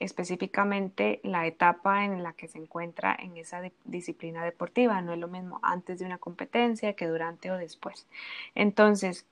específicamente 0.00 1.20
la 1.22 1.46
etapa 1.46 2.04
en 2.04 2.24
la 2.24 2.32
que 2.32 2.48
se 2.48 2.58
encuentra 2.58 3.16
en 3.16 3.36
esa 3.36 3.62
disciplina 3.84 4.44
deportiva. 4.44 5.00
No 5.00 5.12
es 5.12 5.18
lo 5.20 5.28
mismo 5.28 5.60
antes 5.62 6.00
de 6.00 6.06
una 6.06 6.18
competencia 6.18 6.94
que 6.94 7.06
durante 7.06 7.52
o 7.52 7.56
después. 7.56 8.08
Entonces, 8.56 9.26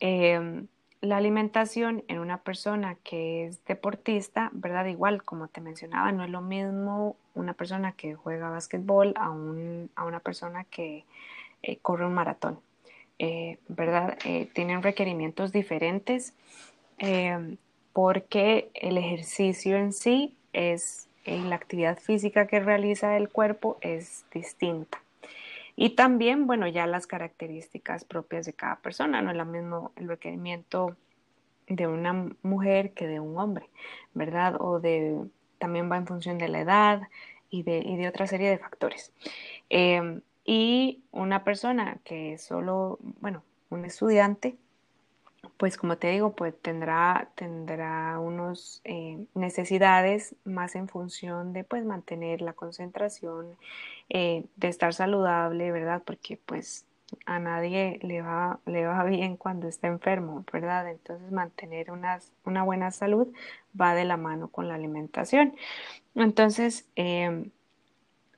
em, 0.00 0.66
la 1.00 1.16
alimentación 1.16 2.04
en 2.08 2.18
una 2.18 2.38
persona 2.42 2.96
que 3.04 3.46
es 3.46 3.64
deportista, 3.64 4.50
¿verdad? 4.52 4.86
Igual, 4.86 5.22
como 5.22 5.48
te 5.48 5.60
mencionaba, 5.60 6.12
no 6.12 6.24
es 6.24 6.30
lo 6.30 6.40
mismo 6.40 7.16
una 7.34 7.54
persona 7.54 7.92
que 7.92 8.14
juega 8.14 8.50
básquetbol 8.50 9.14
a, 9.16 9.26
a 9.96 10.04
una 10.04 10.20
persona 10.20 10.64
que 10.64 11.04
eh, 11.62 11.78
corre 11.78 12.06
un 12.06 12.14
maratón, 12.14 12.60
eh, 13.18 13.58
¿verdad? 13.66 14.16
Eh, 14.24 14.48
tienen 14.52 14.82
requerimientos 14.82 15.52
diferentes 15.52 16.34
em, 16.98 17.56
porque 17.92 18.70
el 18.74 18.96
ejercicio 18.96 19.76
en 19.76 19.92
sí 19.92 20.36
es, 20.52 21.06
la 21.26 21.56
actividad 21.56 21.98
física 21.98 22.46
que 22.46 22.58
realiza 22.58 23.18
el 23.18 23.28
cuerpo 23.28 23.76
es 23.82 24.24
distinta. 24.32 25.02
Y 25.76 25.90
también, 25.90 26.46
bueno, 26.46 26.66
ya 26.68 26.86
las 26.86 27.06
características 27.06 28.04
propias 28.04 28.46
de 28.46 28.54
cada 28.54 28.76
persona, 28.76 29.20
no 29.20 29.30
es 29.30 29.36
lo 29.36 29.44
mismo 29.44 29.92
el 29.96 30.08
requerimiento 30.08 30.96
de 31.66 31.86
una 31.86 32.30
mujer 32.42 32.92
que 32.92 33.06
de 33.06 33.20
un 33.20 33.36
hombre, 33.36 33.68
¿verdad? 34.14 34.56
O 34.58 34.80
de, 34.80 35.18
también 35.58 35.90
va 35.92 35.98
en 35.98 36.06
función 36.06 36.38
de 36.38 36.48
la 36.48 36.60
edad 36.60 37.02
y 37.50 37.62
de, 37.62 37.78
y 37.78 37.96
de 37.96 38.08
otra 38.08 38.26
serie 38.26 38.48
de 38.48 38.58
factores. 38.58 39.12
Y 40.50 41.02
una 41.10 41.44
persona 41.44 41.98
que 42.04 42.38
solo, 42.38 42.98
bueno, 43.20 43.42
un 43.68 43.84
estudiante 43.84 44.56
pues 45.58 45.76
como 45.76 45.98
te 45.98 46.08
digo, 46.10 46.34
pues 46.34 46.54
tendrá, 46.62 47.30
tendrá 47.34 48.18
unas 48.18 48.80
eh, 48.84 49.26
necesidades 49.34 50.36
más 50.44 50.74
en 50.74 50.88
función 50.88 51.52
de 51.52 51.64
pues 51.64 51.84
mantener 51.84 52.40
la 52.40 52.54
concentración, 52.54 53.56
eh, 54.08 54.46
de 54.56 54.68
estar 54.68 54.94
saludable, 54.94 55.70
¿verdad? 55.70 56.02
Porque 56.04 56.38
pues 56.38 56.86
a 57.26 57.38
nadie 57.38 57.98
le 58.02 58.22
va, 58.22 58.60
le 58.66 58.86
va 58.86 59.04
bien 59.04 59.36
cuando 59.36 59.68
está 59.68 59.88
enfermo, 59.88 60.44
¿verdad? 60.52 60.90
Entonces 60.90 61.30
mantener 61.30 61.90
una, 61.90 62.20
una 62.44 62.62
buena 62.62 62.90
salud 62.90 63.28
va 63.78 63.94
de 63.94 64.04
la 64.04 64.16
mano 64.16 64.48
con 64.48 64.68
la 64.68 64.76
alimentación. 64.76 65.54
Entonces, 66.14 66.88
em, 66.96 67.50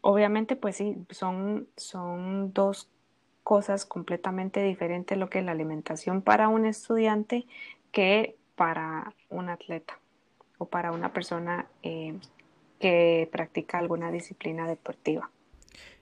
obviamente 0.01 0.57
pues 0.57 0.77
sí, 0.77 0.97
son, 1.11 1.69
son 1.77 2.53
dos 2.53 2.89
cosas 3.43 3.85
completamente 3.85 4.63
diferentes 4.63 5.17
lo 5.19 5.29
que 5.29 5.41
es 5.41 5.45
la 5.45 5.53
alimentación 5.53 6.23
para 6.23 6.49
un 6.49 6.67
estudiante 6.67 7.47
que 7.93 8.37
para 8.55 9.15
un 9.29 9.49
atleta 9.49 9.99
o 10.59 10.67
para 10.67 10.93
una 10.93 11.13
persona 11.13 11.67
eh, 11.83 12.15
que 12.79 13.29
practica 13.33 13.79
alguna 13.79 14.11
disciplina 14.13 14.69
deportiva. 14.69 15.31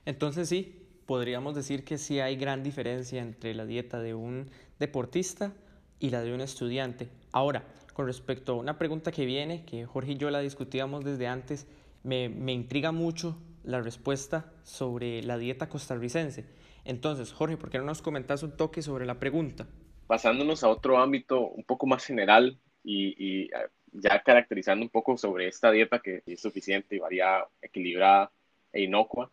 Entonces 0.05 0.49
sí, 0.49 0.85
podríamos 1.05 1.55
decir 1.55 1.83
que 1.83 1.97
sí 1.97 2.19
hay 2.19 2.35
gran 2.35 2.63
diferencia 2.63 3.21
entre 3.21 3.53
la 3.53 3.65
dieta 3.65 3.99
de 3.99 4.13
un 4.13 4.49
deportista 4.79 5.53
y 5.99 6.09
la 6.09 6.21
de 6.21 6.33
un 6.33 6.41
estudiante. 6.41 7.09
Ahora, 7.31 7.65
con 7.93 8.05
respecto 8.05 8.53
a 8.53 8.55
una 8.55 8.77
pregunta 8.77 9.11
que 9.11 9.25
viene, 9.25 9.65
que 9.65 9.85
Jorge 9.85 10.13
y 10.13 10.17
yo 10.17 10.29
la 10.29 10.39
discutíamos 10.39 11.03
desde 11.03 11.27
antes, 11.27 11.67
me, 12.03 12.29
me 12.29 12.53
intriga 12.53 12.91
mucho 12.91 13.37
la 13.63 13.81
respuesta 13.81 14.51
sobre 14.63 15.21
la 15.23 15.37
dieta 15.37 15.69
costarricense. 15.69 16.45
Entonces, 16.85 17.33
Jorge, 17.33 17.57
¿por 17.57 17.69
qué 17.69 17.77
no 17.77 17.85
nos 17.85 18.01
comentas 18.01 18.43
un 18.43 18.55
toque 18.55 18.81
sobre 18.81 19.05
la 19.05 19.19
pregunta? 19.19 19.67
Pasándonos 20.07 20.63
a 20.63 20.69
otro 20.69 20.97
ámbito 20.97 21.41
un 21.41 21.63
poco 21.63 21.85
más 21.85 22.03
general 22.05 22.57
y, 22.83 23.43
eh, 23.43 23.49
ya 23.91 24.21
caracterizando 24.21 24.83
un 24.83 24.89
poco 24.89 25.17
sobre 25.17 25.47
esta 25.47 25.71
dieta 25.71 25.99
que 25.99 26.23
es 26.25 26.41
suficiente 26.41 26.95
y 26.95 26.99
variada, 26.99 27.47
equilibrada 27.61 28.31
e 28.71 28.83
inocua, 28.83 29.29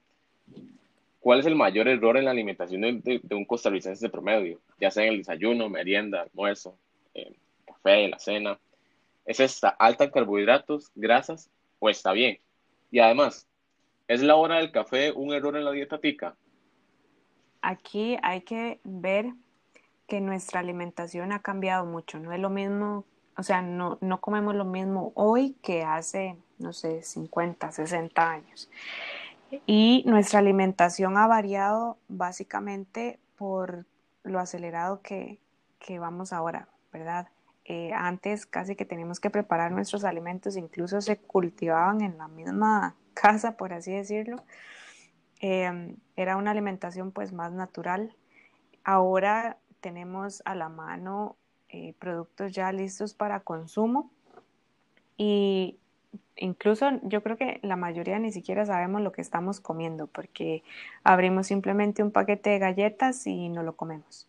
¿cuál 1.20 1.40
es 1.40 1.46
el 1.46 1.54
mayor 1.54 1.88
error 1.88 2.16
en 2.16 2.24
la 2.24 2.30
alimentación 2.30 2.80
de, 2.80 3.20
un 3.30 3.44
costarricense 3.44 4.06
de 4.06 4.10
promedio? 4.10 4.60
Ya 4.80 4.90
sea 4.90 5.04
en 5.04 5.12
el 5.12 5.18
desayuno, 5.18 5.68
merienda, 5.68 6.22
almuerzo, 6.22 6.76
eh, 7.14 7.32
café, 7.66 8.08
la 8.08 8.18
cena. 8.18 8.58
¿Es 9.24 9.40
esta 9.40 9.68
alta 9.68 10.04
en 10.04 10.10
carbohidratos, 10.10 10.90
grasas 10.94 11.50
o 11.78 11.90
está 11.90 12.12
bien? 12.12 12.38
Y 12.90 13.00
además, 13.00 13.46
¿es 14.08 14.22
la 14.22 14.36
hora 14.36 14.56
del 14.56 14.72
café 14.72 15.12
un 15.12 15.32
error 15.32 15.56
en 15.56 15.64
la 15.64 15.72
dieta 15.72 15.98
tica? 15.98 16.36
aquí 17.66 18.16
hay 18.22 18.42
que 18.42 18.80
ver 18.84 19.32
que 20.06 20.20
nuestra 20.20 20.60
alimentación 20.60 21.32
ha 21.32 21.42
cambiado 21.42 21.84
mucho. 21.84 22.18
No 22.20 22.32
es 22.32 22.38
lo 22.38 22.48
mismo, 22.48 23.04
o 23.36 23.42
sea, 23.42 23.60
no, 23.60 23.98
no 24.00 24.20
comemos 24.20 24.54
lo 24.54 24.64
mismo 24.64 25.12
hoy 25.16 25.56
que 25.62 25.82
hace, 25.82 26.36
no 26.58 26.72
sé, 26.72 27.02
50, 27.02 27.72
60 27.72 28.30
años. 28.30 28.70
Y 29.66 30.04
nuestra 30.06 30.38
alimentación 30.38 31.16
ha 31.16 31.26
variado 31.26 31.98
básicamente 32.08 33.18
por 33.36 33.84
lo 34.22 34.38
acelerado 34.38 35.02
que, 35.02 35.40
vamos 35.98 36.32
ahora, 36.32 36.68
¿verdad? 36.92 37.28
Eh, 37.64 37.92
antes 37.92 38.46
casi 38.46 38.76
que 38.76 38.84
teníamos 38.84 39.18
que 39.18 39.30
preparar 39.30 39.72
nuestros 39.72 40.04
alimentos, 40.04 40.56
incluso 40.56 41.00
se 41.00 41.18
cultivaban 41.18 42.00
en 42.00 42.16
la 42.16 42.28
misma 42.28 42.94
casa, 43.20 43.56
por 43.56 43.72
así 43.72 43.92
decirlo. 43.92 44.36
Em, 45.40 45.96
era 46.16 46.36
una 46.36 46.52
alimentación 46.52 47.10
pues 47.12 47.32
más 47.32 47.52
natural. 47.52 48.14
Ahora 48.84 49.58
tenemos 49.80 50.42
a 50.44 50.54
la 50.54 50.68
mano 50.68 51.36
eh, 51.68 51.94
productos 51.98 52.52
ya 52.52 52.72
listos 52.72 53.14
para 53.14 53.40
consumo 53.40 54.10
y 55.16 55.78
incluso 56.36 56.86
yo 57.02 57.22
creo 57.22 57.36
que 57.36 57.58
la 57.62 57.76
mayoría 57.76 58.18
ni 58.18 58.32
siquiera 58.32 58.64
sabemos 58.64 59.00
lo 59.02 59.12
que 59.12 59.22
estamos 59.22 59.60
comiendo 59.60 60.06
porque 60.06 60.62
abrimos 61.02 61.48
simplemente 61.48 62.02
un 62.02 62.12
paquete 62.12 62.50
de 62.50 62.58
galletas 62.58 63.26
y 63.26 63.48
no 63.48 63.62
lo 63.62 63.76
comemos. 63.76 64.28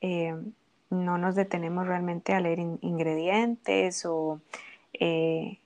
Em, 0.00 0.52
no 0.90 1.18
nos 1.18 1.34
detenemos 1.34 1.86
realmente 1.86 2.34
a 2.34 2.40
leer 2.40 2.60
ingredientes 2.60 4.04
o 4.06 4.40
eh, 4.92 5.58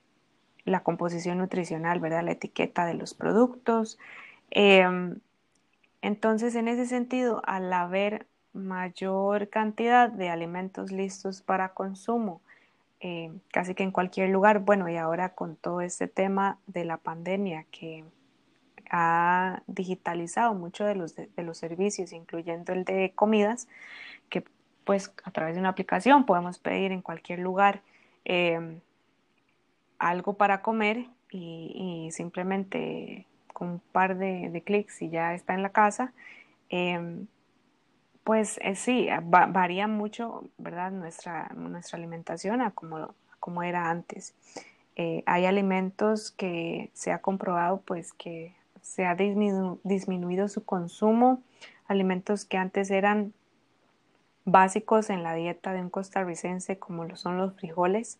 la 0.65 0.83
composición 0.83 1.37
nutricional, 1.37 1.99
¿verdad? 1.99 2.23
La 2.23 2.31
etiqueta 2.31 2.85
de 2.85 2.93
los 2.93 3.13
productos. 3.13 3.97
Em, 4.51 5.19
entonces, 6.01 6.55
en 6.55 6.67
ese 6.67 6.85
sentido, 6.85 7.41
al 7.45 7.71
haber 7.73 8.27
mayor 8.53 9.49
cantidad 9.49 10.09
de 10.09 10.29
alimentos 10.29 10.91
listos 10.91 11.41
para 11.41 11.73
consumo, 11.73 12.41
eh, 13.01 13.31
casi 13.51 13.75
que 13.75 13.83
en 13.83 13.91
cualquier 13.91 14.29
lugar, 14.29 14.59
bueno, 14.59 14.89
y 14.89 14.97
ahora 14.97 15.29
con 15.35 15.55
todo 15.55 15.81
este 15.81 16.07
tema 16.07 16.59
de 16.67 16.85
la 16.85 16.97
pandemia 16.97 17.65
que 17.71 18.03
ha 18.89 19.61
digitalizado 19.67 20.53
mucho 20.53 20.85
de 20.85 20.95
los, 20.95 21.15
de, 21.15 21.29
los 21.37 21.57
servicios, 21.57 22.11
incluyendo 22.11 22.73
el 22.73 22.83
de 22.85 23.13
comidas, 23.15 23.67
que 24.29 24.43
pues 24.83 25.13
a 25.23 25.31
través 25.31 25.55
de 25.55 25.61
una 25.61 25.69
aplicación 25.69 26.25
podemos 26.25 26.59
pedir 26.59 26.91
en 26.91 27.01
cualquier 27.01 27.39
lugar 27.39 27.83
em, 28.25 28.81
algo 29.99 30.33
para 30.33 30.61
comer 30.61 31.05
y 31.31 32.09
simplemente 32.11 33.27
un 33.59 33.79
par 33.91 34.17
de, 34.17 34.61
clics 34.65 35.01
y 35.01 35.09
ya 35.09 35.33
está 35.33 35.53
en 35.53 35.63
la 35.63 35.69
casa, 35.69 36.13
em, 36.69 37.27
pues 38.23 38.59
eh, 38.61 38.75
sí, 38.75 39.07
varía 39.21 39.87
mucho, 39.87 40.49
¿verdad? 40.57 40.91
Nuestra, 40.91 41.49
nuestra 41.55 41.97
alimentación 41.97 42.61
a 42.61 42.71
como, 42.71 43.13
como 43.39 43.63
era 43.63 43.89
antes. 43.89 44.35
Eh, 44.95 45.23
hay 45.25 45.45
alimentos 45.45 46.31
que 46.31 46.91
se 46.93 47.11
ha 47.11 47.19
comprobado 47.19 47.81
pues 47.81 48.13
que 48.13 48.53
se 48.81 49.05
ha 49.05 49.15
disminuido 49.15 50.47
su 50.47 50.65
consumo, 50.65 51.41
alimentos 51.87 52.45
que 52.45 52.57
antes 52.57 52.91
eran 52.91 53.33
básicos 54.45 55.09
en 55.09 55.23
la 55.23 55.33
dieta 55.35 55.73
de 55.73 55.81
un 55.81 55.89
costarricense 55.89 56.77
como 56.77 57.05
lo 57.05 57.15
son 57.15 57.37
los 57.37 57.53
frijoles, 57.55 58.19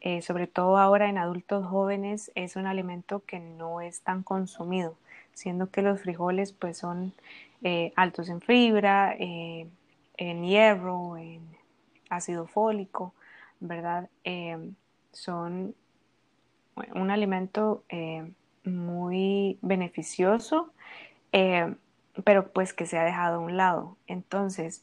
eh, 0.00 0.22
sobre 0.22 0.46
todo 0.46 0.78
ahora 0.78 1.10
en 1.10 1.18
adultos 1.18 1.66
jóvenes, 1.66 2.32
es 2.34 2.56
un 2.56 2.66
alimento 2.66 3.22
que 3.26 3.38
no 3.38 3.82
es 3.82 4.00
tan 4.00 4.22
consumido, 4.22 4.96
siendo 5.34 5.70
que 5.70 5.82
los 5.82 6.00
frijoles 6.00 6.52
pues 6.52 6.78
son 6.78 7.12
eh, 7.62 7.92
altos 7.96 8.30
en 8.30 8.40
fibra, 8.40 9.14
eh, 9.18 9.66
en 10.16 10.44
hierro, 10.44 11.18
en 11.18 11.42
ácido 12.08 12.46
fólico, 12.46 13.14
¿verdad? 13.60 14.08
son 15.12 15.74
un 16.94 17.10
alimento 17.10 17.84
muy 18.64 19.58
beneficioso, 19.60 20.72
pero 21.30 22.52
pues 22.52 22.72
que 22.72 22.86
se 22.86 22.98
ha 22.98 23.04
dejado 23.04 23.36
a 23.36 23.40
un 23.40 23.56
lado. 23.56 23.96
Entonces, 24.06 24.82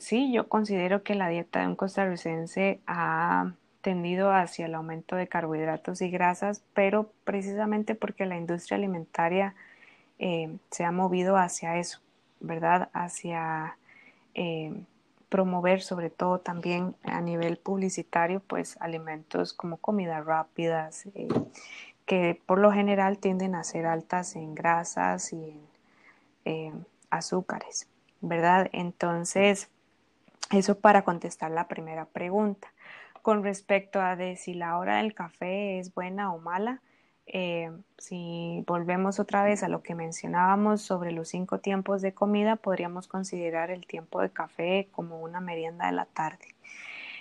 sí, 0.00 0.32
yo 0.32 0.48
considero 0.48 1.02
que 1.02 1.14
la 1.14 1.28
dieta 1.28 1.60
de 1.60 1.66
un 1.66 1.76
costarricense 1.76 2.80
ha 2.86 3.52
tendido 3.88 4.34
hacia 4.34 4.66
el 4.66 4.74
aumento 4.74 5.16
de 5.16 5.28
carbohidratos 5.28 6.02
y 6.02 6.10
grasas, 6.10 6.62
pero 6.74 7.10
precisamente 7.24 7.94
porque 7.94 8.26
la 8.26 8.36
industria 8.36 8.76
alimentaria 8.76 9.54
eh, 10.18 10.58
se 10.70 10.84
ha 10.84 10.92
movido 10.92 11.38
hacia 11.38 11.78
eso, 11.78 12.00
¿verdad? 12.38 12.90
Hacia 12.92 13.78
eh, 14.34 14.74
promover 15.30 15.80
sobre 15.80 16.10
todo 16.10 16.40
también 16.40 16.96
a 17.02 17.22
nivel 17.22 17.56
publicitario 17.56 18.40
pues 18.40 18.76
alimentos 18.78 19.54
como 19.54 19.78
comidas 19.78 20.22
rápidas 20.26 21.06
eh, 21.14 21.28
que 22.04 22.38
por 22.44 22.58
lo 22.58 22.72
general 22.72 23.16
tienden 23.16 23.54
a 23.54 23.64
ser 23.64 23.86
altas 23.86 24.36
en 24.36 24.54
grasas 24.54 25.32
y 25.32 25.58
en 26.44 26.84
azúcares, 27.08 27.88
¿verdad? 28.20 28.68
Entonces, 28.72 29.70
eso 30.50 30.78
para 30.78 31.04
contestar 31.04 31.50
la 31.50 31.68
primera 31.68 32.04
pregunta. 32.04 32.68
Con 33.22 33.42
respecto 33.42 34.00
a 34.00 34.16
de 34.16 34.36
si 34.36 34.54
la 34.54 34.78
hora 34.78 34.98
del 34.98 35.14
café 35.14 35.78
es 35.78 35.94
buena 35.94 36.32
o 36.32 36.38
mala, 36.38 36.80
eh, 37.26 37.70
si 37.98 38.64
volvemos 38.66 39.20
otra 39.20 39.44
vez 39.44 39.62
a 39.62 39.68
lo 39.68 39.82
que 39.82 39.94
mencionábamos 39.94 40.80
sobre 40.80 41.12
los 41.12 41.28
cinco 41.28 41.58
tiempos 41.58 42.00
de 42.00 42.14
comida, 42.14 42.56
podríamos 42.56 43.06
considerar 43.06 43.70
el 43.70 43.86
tiempo 43.86 44.22
de 44.22 44.30
café 44.30 44.88
como 44.92 45.20
una 45.20 45.40
merienda 45.40 45.86
de 45.86 45.92
la 45.92 46.06
tarde. 46.06 46.54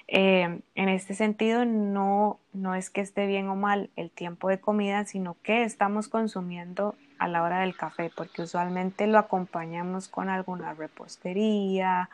Eh, 0.07 0.61
en 0.75 0.89
este 0.89 1.13
sentido, 1.13 1.65
no, 1.65 2.39
no 2.53 2.75
es 2.75 2.89
que 2.89 3.01
esté 3.01 3.27
bien 3.27 3.49
o 3.49 3.55
mal 3.55 3.89
el 3.97 4.09
tiempo 4.09 4.47
de 4.47 4.61
comida, 4.61 5.03
sino 5.03 5.35
que 5.43 5.63
estamos 5.63 6.07
consumiendo 6.07 6.95
a 7.19 7.27
la 7.27 7.43
hora 7.43 7.59
del 7.59 7.75
café, 7.75 8.09
porque 8.15 8.43
usualmente 8.43 9.07
lo 9.07 9.17
acompañamos 9.17 10.07
con 10.07 10.29
alguna 10.29 10.73
repostería 10.73 12.09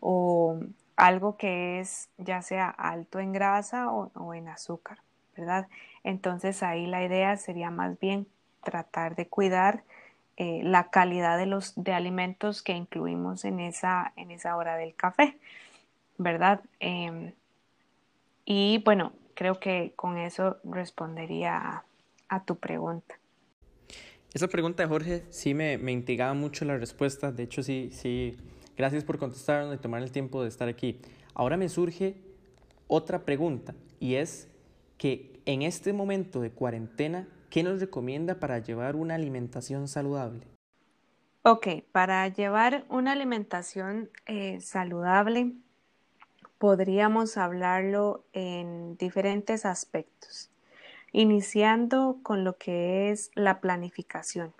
o 0.00 0.60
algo 0.98 1.36
que 1.36 1.80
es 1.80 2.10
ya 2.18 2.42
sea 2.42 2.68
alto 2.68 3.18
en 3.20 3.32
grasa 3.32 3.90
o 3.90 4.34
en 4.34 4.48
azúcar. 4.48 4.98
¿verdad? 5.38 5.68
Entonces 6.02 6.62
ahí 6.62 6.86
la 6.86 7.04
idea 7.04 7.36
sería 7.36 7.70
más 7.70 7.98
bien 8.00 8.26
tratar 8.64 9.14
de 9.14 9.28
cuidar 9.28 9.84
eh, 10.36 10.60
la 10.64 10.90
calidad 10.90 11.38
de 11.38 11.46
los 11.46 11.72
de 11.76 11.92
alimentos 11.92 12.60
que 12.62 12.72
incluimos 12.72 13.44
en 13.44 13.60
esa, 13.60 14.12
en 14.16 14.32
esa 14.32 14.56
hora 14.56 14.76
del 14.76 14.94
café, 14.94 15.38
¿verdad? 16.18 16.60
Em, 16.80 17.32
y 18.44 18.82
bueno, 18.84 19.12
creo 19.34 19.60
que 19.60 19.92
con 19.94 20.18
eso 20.18 20.58
respondería 20.64 21.84
a, 22.28 22.44
tu 22.44 22.56
pregunta. 22.56 23.18
Esa 24.34 24.48
pregunta 24.48 24.82
de 24.82 24.88
Jorge 24.88 25.24
sí 25.30 25.54
me, 25.54 25.78
me 25.78 25.92
intrigaba 25.92 26.34
mucho 26.34 26.64
la 26.64 26.76
respuesta. 26.76 27.32
De 27.32 27.44
hecho, 27.44 27.62
sí, 27.62 27.90
sí, 27.92 28.36
gracias 28.78 29.04
por 29.04 29.18
contestarnos 29.18 29.74
y 29.74 29.78
tomar 29.78 30.02
el 30.02 30.10
tiempo 30.10 30.42
de 30.42 30.48
estar 30.48 30.68
aquí. 30.68 31.00
Ahora 31.34 31.58
me 31.58 31.68
surge 31.68 32.16
otra 32.86 33.26
pregunta 33.26 33.74
y 34.00 34.14
es 34.14 34.48
que 34.96 35.40
en 35.44 35.60
este 35.60 35.92
momento 35.92 36.40
de 36.40 36.50
cuarentena, 36.50 37.28
¿qué 37.50 37.62
nos 37.62 37.80
recomienda 37.80 38.40
para 38.40 38.58
llevar 38.60 38.96
una 38.96 39.16
alimentación 39.16 39.88
saludable? 39.88 40.46
Ok, 41.42 41.68
para 41.92 42.26
llevar 42.28 42.86
una 42.88 43.12
alimentación 43.12 44.10
eh, 44.26 44.60
saludable 44.60 45.52
podríamos 46.58 47.36
hablarlo 47.36 48.24
en 48.32 48.96
diferentes 48.96 49.64
aspectos, 49.64 50.50
iniciando 51.12 52.18
con 52.22 52.44
lo 52.44 52.58
que 52.58 53.10
es 53.10 53.30
la 53.34 53.60
planificación. 53.60 54.52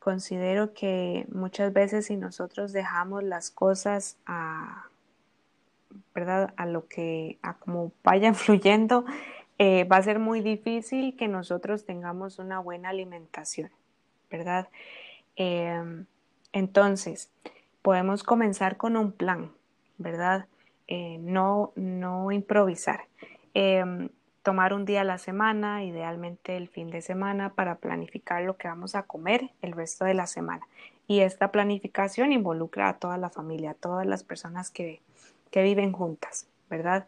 Considero 0.00 0.72
que 0.72 1.26
muchas 1.30 1.74
veces 1.74 2.06
si 2.06 2.16
nosotros 2.16 2.72
dejamos 2.72 3.22
las 3.22 3.50
cosas 3.50 4.16
a, 4.24 4.86
¿verdad? 6.14 6.54
a 6.56 6.64
lo 6.64 6.88
que, 6.88 7.38
a 7.42 7.58
como 7.58 7.92
vayan 8.02 8.34
fluyendo, 8.34 9.04
eh, 9.58 9.84
va 9.84 9.98
a 9.98 10.02
ser 10.02 10.18
muy 10.18 10.40
difícil 10.40 11.16
que 11.18 11.28
nosotros 11.28 11.84
tengamos 11.84 12.38
una 12.38 12.60
buena 12.60 12.88
alimentación, 12.88 13.70
¿verdad? 14.30 14.70
Em, 15.36 16.06
entonces, 16.54 17.30
podemos 17.82 18.22
comenzar 18.22 18.78
con 18.78 18.96
un 18.96 19.12
plan, 19.12 19.52
¿verdad? 19.98 20.46
Eh, 20.88 21.18
no, 21.20 21.72
no 21.76 22.32
improvisar. 22.32 23.04
Em, 23.52 24.08
tomar 24.42 24.72
un 24.72 24.84
día 24.84 25.02
a 25.02 25.04
la 25.04 25.18
semana, 25.18 25.84
idealmente 25.84 26.56
el 26.56 26.68
fin 26.68 26.90
de 26.90 27.02
semana, 27.02 27.54
para 27.54 27.76
planificar 27.76 28.42
lo 28.42 28.56
que 28.56 28.68
vamos 28.68 28.94
a 28.94 29.02
comer 29.02 29.50
el 29.62 29.72
resto 29.72 30.04
de 30.04 30.14
la 30.14 30.26
semana. 30.26 30.66
Y 31.06 31.20
esta 31.20 31.50
planificación 31.50 32.32
involucra 32.32 32.88
a 32.88 32.98
toda 32.98 33.18
la 33.18 33.30
familia, 33.30 33.72
a 33.72 33.74
todas 33.74 34.06
las 34.06 34.24
personas 34.24 34.70
que, 34.70 35.00
que 35.50 35.62
viven 35.62 35.92
juntas, 35.92 36.46
¿verdad? 36.68 37.06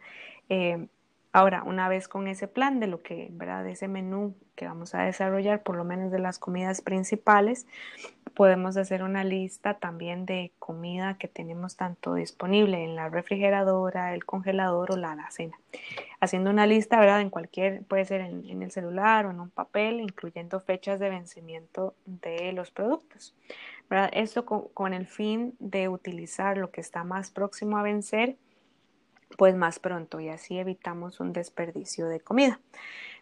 Em, 0.49 0.87
Ahora, 1.35 1.63
una 1.63 1.89
vez 1.89 2.07
con 2.07 2.27
ese 2.27 2.47
plan 2.47 2.79
de 2.79 2.85
lo 2.85 3.01
que, 3.01 3.29
¿verdad? 3.31 3.63
De 3.63 3.71
ese 3.71 3.87
menú 3.87 4.35
que 4.55 4.67
vamos 4.67 4.93
a 4.93 5.01
desarrollar, 5.01 5.63
por 5.63 5.75
lo 5.75 5.83
menos 5.83 6.11
de 6.11 6.19
las 6.19 6.37
comidas 6.37 6.81
principales, 6.81 7.65
podemos 8.33 8.77
hacer 8.77 9.03
una 9.03 9.23
lista 9.23 9.75
también 9.75 10.25
de 10.25 10.51
comida 10.59 11.17
que 11.17 11.27
tenemos 11.27 11.75
tanto 11.75 12.15
disponible 12.15 12.83
en 12.83 12.95
la 12.95 13.09
refrigeradora, 13.09 14.13
el 14.13 14.25
congelador 14.25 14.91
o 14.91 14.97
la 14.97 15.11
alacena. 15.11 15.59
Haciendo 16.19 16.49
una 16.49 16.65
lista, 16.65 16.99
¿verdad? 16.99 17.21
En 17.21 17.29
cualquier, 17.29 17.83
puede 17.83 18.05
ser 18.05 18.21
en, 18.21 18.61
el 18.61 18.71
celular 18.71 19.25
o 19.25 19.31
en 19.31 19.39
un 19.39 19.49
papel, 19.49 19.99
incluyendo 19.99 20.59
fechas 20.59 20.99
de 20.99 21.09
vencimiento 21.09 21.95
de 22.05 22.53
los 22.53 22.71
productos. 22.71 23.35
¿verdad? 23.89 24.09
Esto 24.13 24.45
con 24.45 24.93
el 24.93 25.07
fin 25.07 25.55
de 25.59 25.89
utilizar 25.89 26.57
lo 26.57 26.71
que 26.71 26.81
está 26.81 27.03
más 27.03 27.31
próximo 27.31 27.77
a 27.77 27.83
vencer 27.83 28.37
pues 29.37 29.55
más 29.55 29.79
pronto 29.79 30.19
y 30.19 30.29
así 30.29 30.57
evitamos 30.57 31.19
un 31.19 31.33
desperdicio 31.33 32.07
de 32.07 32.19
comida, 32.19 32.59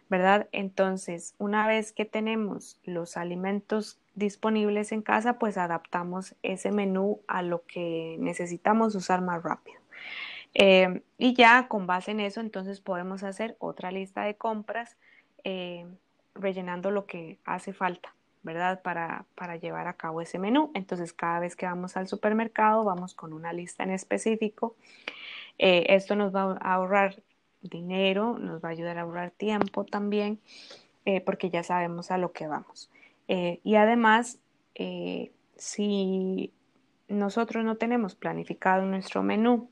¿verdad? 0.08 0.48
Entonces, 0.52 1.34
una 1.38 1.66
vez 1.66 1.92
que 1.92 2.04
tenemos 2.04 2.78
los 2.84 3.16
alimentos 3.16 3.98
disponibles 4.14 4.92
en 4.92 5.02
casa, 5.02 5.38
pues 5.38 5.56
adaptamos 5.56 6.34
ese 6.42 6.70
menú 6.70 7.20
a 7.26 7.42
lo 7.42 7.64
que 7.64 8.16
necesitamos 8.20 8.94
usar 8.94 9.22
más 9.22 9.42
rápido. 9.42 9.80
Eh, 10.54 11.02
y 11.16 11.34
ya 11.34 11.68
con 11.68 11.86
base 11.86 12.10
en 12.10 12.20
eso, 12.20 12.40
entonces 12.40 12.80
podemos 12.80 13.22
hacer 13.22 13.56
otra 13.58 13.90
lista 13.90 14.22
de 14.22 14.36
compras 14.36 14.96
eh, 15.44 15.86
rellenando 16.34 16.90
lo 16.90 17.06
que 17.06 17.38
hace 17.44 17.72
falta, 17.72 18.14
¿verdad? 18.42 18.82
Para, 18.82 19.24
para 19.34 19.56
llevar 19.56 19.88
a 19.88 19.94
cabo 19.94 20.20
ese 20.20 20.38
menú. 20.38 20.70
Entonces, 20.74 21.12
cada 21.12 21.40
vez 21.40 21.56
que 21.56 21.66
vamos 21.66 21.96
al 21.96 22.06
supermercado, 22.06 22.84
vamos 22.84 23.14
con 23.14 23.32
una 23.32 23.52
lista 23.52 23.82
en 23.82 23.90
específico 23.90 24.76
eh, 25.58 25.84
esto 25.90 26.16
nos 26.16 26.34
va 26.34 26.58
a 26.60 26.74
ahorrar 26.74 27.22
dinero, 27.60 28.38
nos 28.38 28.64
va 28.64 28.70
a 28.70 28.72
ayudar 28.72 28.98
a 28.98 29.02
ahorrar 29.02 29.30
tiempo 29.30 29.84
también, 29.84 30.40
porque 31.26 31.50
ya 31.50 31.62
sabemos 31.62 32.10
a 32.10 32.18
lo 32.18 32.32
que 32.32 32.46
vamos. 32.46 32.90
Eh, 33.28 33.60
y 33.64 33.76
además, 33.76 34.38
si 35.56 36.52
nosotros 37.08 37.64
no 37.64 37.76
tenemos 37.76 38.14
planificado 38.14 38.84
nuestro 38.86 39.22
menú 39.22 39.68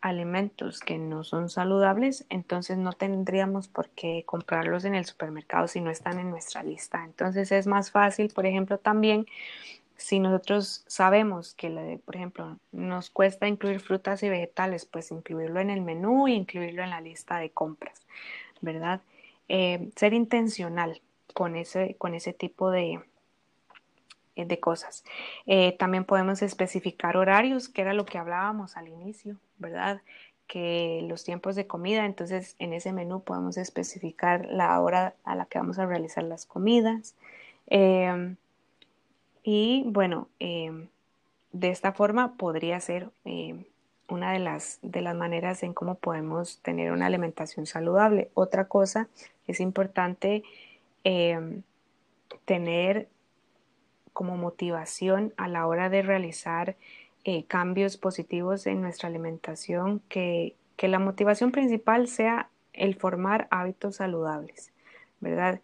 alimentos 0.00 0.80
que 0.80 0.98
no 0.98 1.24
son 1.24 1.48
saludables, 1.48 2.24
entonces 2.28 2.78
no 2.78 2.92
tendríamos 2.92 3.68
por 3.68 3.88
qué 3.90 4.22
comprarlos 4.26 4.84
en 4.84 4.94
el 4.94 5.04
supermercado 5.04 5.66
si 5.66 5.80
no 5.80 5.90
están 5.90 6.18
en 6.18 6.30
nuestra 6.30 6.62
lista. 6.62 7.04
Entonces 7.04 7.50
es 7.52 7.66
más 7.66 7.90
fácil, 7.90 8.32
por 8.32 8.46
ejemplo, 8.46 8.78
también 8.78 9.26
si 9.96 10.20
nosotros 10.20 10.84
sabemos 10.86 11.54
que, 11.54 12.00
por 12.04 12.14
ejemplo, 12.14 12.58
nos 12.70 13.10
cuesta 13.10 13.48
incluir 13.48 13.80
frutas 13.80 14.22
y 14.22 14.28
vegetales, 14.28 14.86
pues 14.86 15.10
incluirlo 15.10 15.58
en 15.58 15.70
el 15.70 15.80
menú 15.80 16.28
y 16.28 16.34
incluirlo 16.34 16.84
en 16.84 16.90
la 16.90 17.00
lista 17.00 17.38
de 17.38 17.50
compras, 17.50 18.06
¿verdad? 18.60 19.00
Eh, 19.48 19.90
ser 19.96 20.14
intencional 20.14 21.00
con 21.34 21.56
ese, 21.56 21.96
con 21.98 22.14
ese 22.14 22.32
tipo 22.32 22.70
de, 22.70 23.00
eh, 24.36 24.44
de 24.44 24.60
cosas. 24.60 25.04
Eh, 25.46 25.76
también 25.78 26.04
podemos 26.04 26.42
especificar 26.42 27.16
horarios, 27.16 27.68
que 27.68 27.82
era 27.82 27.94
lo 27.94 28.06
que 28.06 28.18
hablábamos 28.18 28.76
al 28.76 28.88
inicio, 28.88 29.36
¿verdad? 29.58 30.00
Que 30.46 31.04
los 31.08 31.24
tiempos 31.24 31.56
de 31.56 31.66
comida, 31.66 32.06
entonces 32.06 32.56
en 32.58 32.72
ese 32.72 32.92
menú 32.92 33.22
podemos 33.22 33.56
especificar 33.56 34.46
la 34.46 34.80
hora 34.80 35.14
a 35.24 35.34
la 35.34 35.46
que 35.46 35.58
vamos 35.58 35.78
a 35.78 35.86
realizar 35.86 36.24
las 36.24 36.46
comidas. 36.46 37.14
Y 39.42 39.82
bueno, 39.86 40.28
de 40.38 41.68
esta 41.70 41.92
forma 41.92 42.34
podría 42.36 42.80
ser 42.80 43.10
una 44.08 44.32
de 44.32 44.38
las, 44.38 44.78
de 44.82 45.02
las 45.02 45.14
maneras 45.14 45.62
en 45.62 45.74
cómo 45.74 45.96
podemos 45.96 46.60
tener 46.62 46.92
una 46.92 47.06
alimentación 47.06 47.66
saludable. 47.66 48.30
Otra 48.34 48.66
cosa 48.66 49.08
es 49.46 49.60
importante 49.60 50.42
em, 51.08 51.62
tener 52.44 53.08
como 54.12 54.36
motivación 54.36 55.32
a 55.38 55.48
la 55.48 55.66
hora 55.66 55.88
de 55.88 56.02
realizar 56.02 56.76
eh, 57.24 57.44
cambios 57.44 57.96
positivos 57.96 58.66
en 58.66 58.82
nuestra 58.82 59.08
alimentación, 59.08 60.02
que, 60.10 60.54
que 60.76 60.86
la 60.86 60.98
motivación 60.98 61.50
principal 61.50 62.08
sea 62.08 62.50
el 62.74 62.94
formar 62.94 63.48
hábitos 63.50 63.96
saludables, 63.96 64.70
¿verdad? 65.20 65.60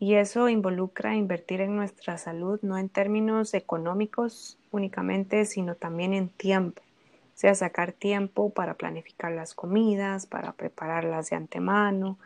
Y 0.00 0.14
eso 0.14 0.48
involucra 0.48 1.14
invertir 1.14 1.60
en 1.60 1.76
nuestra 1.76 2.18
salud, 2.18 2.58
no 2.62 2.76
en 2.76 2.88
términos 2.88 3.54
económicos 3.54 4.58
únicamente, 4.72 5.44
sino 5.44 5.76
también 5.76 6.12
en 6.12 6.28
tiempo. 6.28 6.82
O 6.82 7.40
sea, 7.40 7.54
sacar 7.54 7.92
tiempo 7.92 8.50
para 8.50 8.74
planificar 8.74 9.30
las 9.30 9.54
comidas, 9.54 10.26
para 10.26 10.52
prepararlas 10.52 11.30
de 11.30 11.36
antemano, 11.36 12.18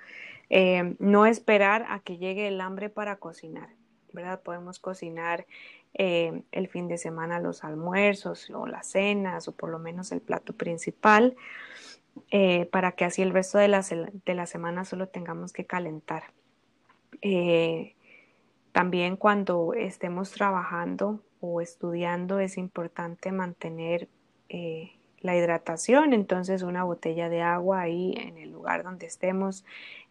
eh, 0.55 0.97
no 0.99 1.25
esperar 1.25 1.87
a 1.89 2.01
que 2.01 2.19
llegue 2.19 2.47
el 2.47 2.61
hambre 2.61 2.91
para 2.91 3.17
cocinar, 3.17 3.71
¿verdad? 4.13 4.43
Podemos 4.43 4.79
cocinar 4.79 5.47
eh, 5.95 6.43
el 6.53 6.69
fin 6.69 6.89
de 6.89 6.99
semana 6.99 7.41
los 7.41 7.65
almuerzos 7.65 8.51
o 8.51 8.67
las 8.67 8.87
cenas 8.89 9.49
o 9.49 9.53
por 9.53 9.71
lo 9.71 9.79
menos 9.79 10.13
el 10.13 10.21
plato 10.21 10.53
principal, 10.53 11.37
eh, 12.31 12.67
para 12.67 12.93
que 12.93 13.07
así 13.07 13.23
el 13.23 13.31
resto 13.31 13.57
de 13.57 13.69
la, 13.69 13.81
de 13.81 14.35
la 14.35 14.45
semana 14.45 14.85
solo 14.85 15.09
tengamos 15.09 15.55
que 15.55 15.65
calentar. 15.65 16.25
También 18.73 19.17
cuando 19.17 19.73
estemos 19.73 20.33
trabajando 20.33 21.23
o 21.41 21.63
estudiando 21.63 22.41
es 22.41 22.59
importante 22.59 23.33
mantener 23.33 24.07
la 25.23 25.37
hidratación, 25.37 26.13
entonces 26.13 26.63
una 26.63 26.85
botella 26.85 27.29
de 27.29 27.43
agua 27.43 27.81
ahí 27.81 28.15
en 28.17 28.37
el 28.39 28.51
lugar 28.51 28.83
donde 28.83 29.07
estemos 29.07 29.65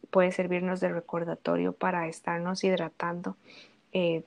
puede 0.09 0.31
servirnos 0.31 0.79
de 0.79 0.89
recordatorio 0.89 1.73
para 1.73 2.07
estarnos 2.07 2.63
hidratando, 2.63 3.37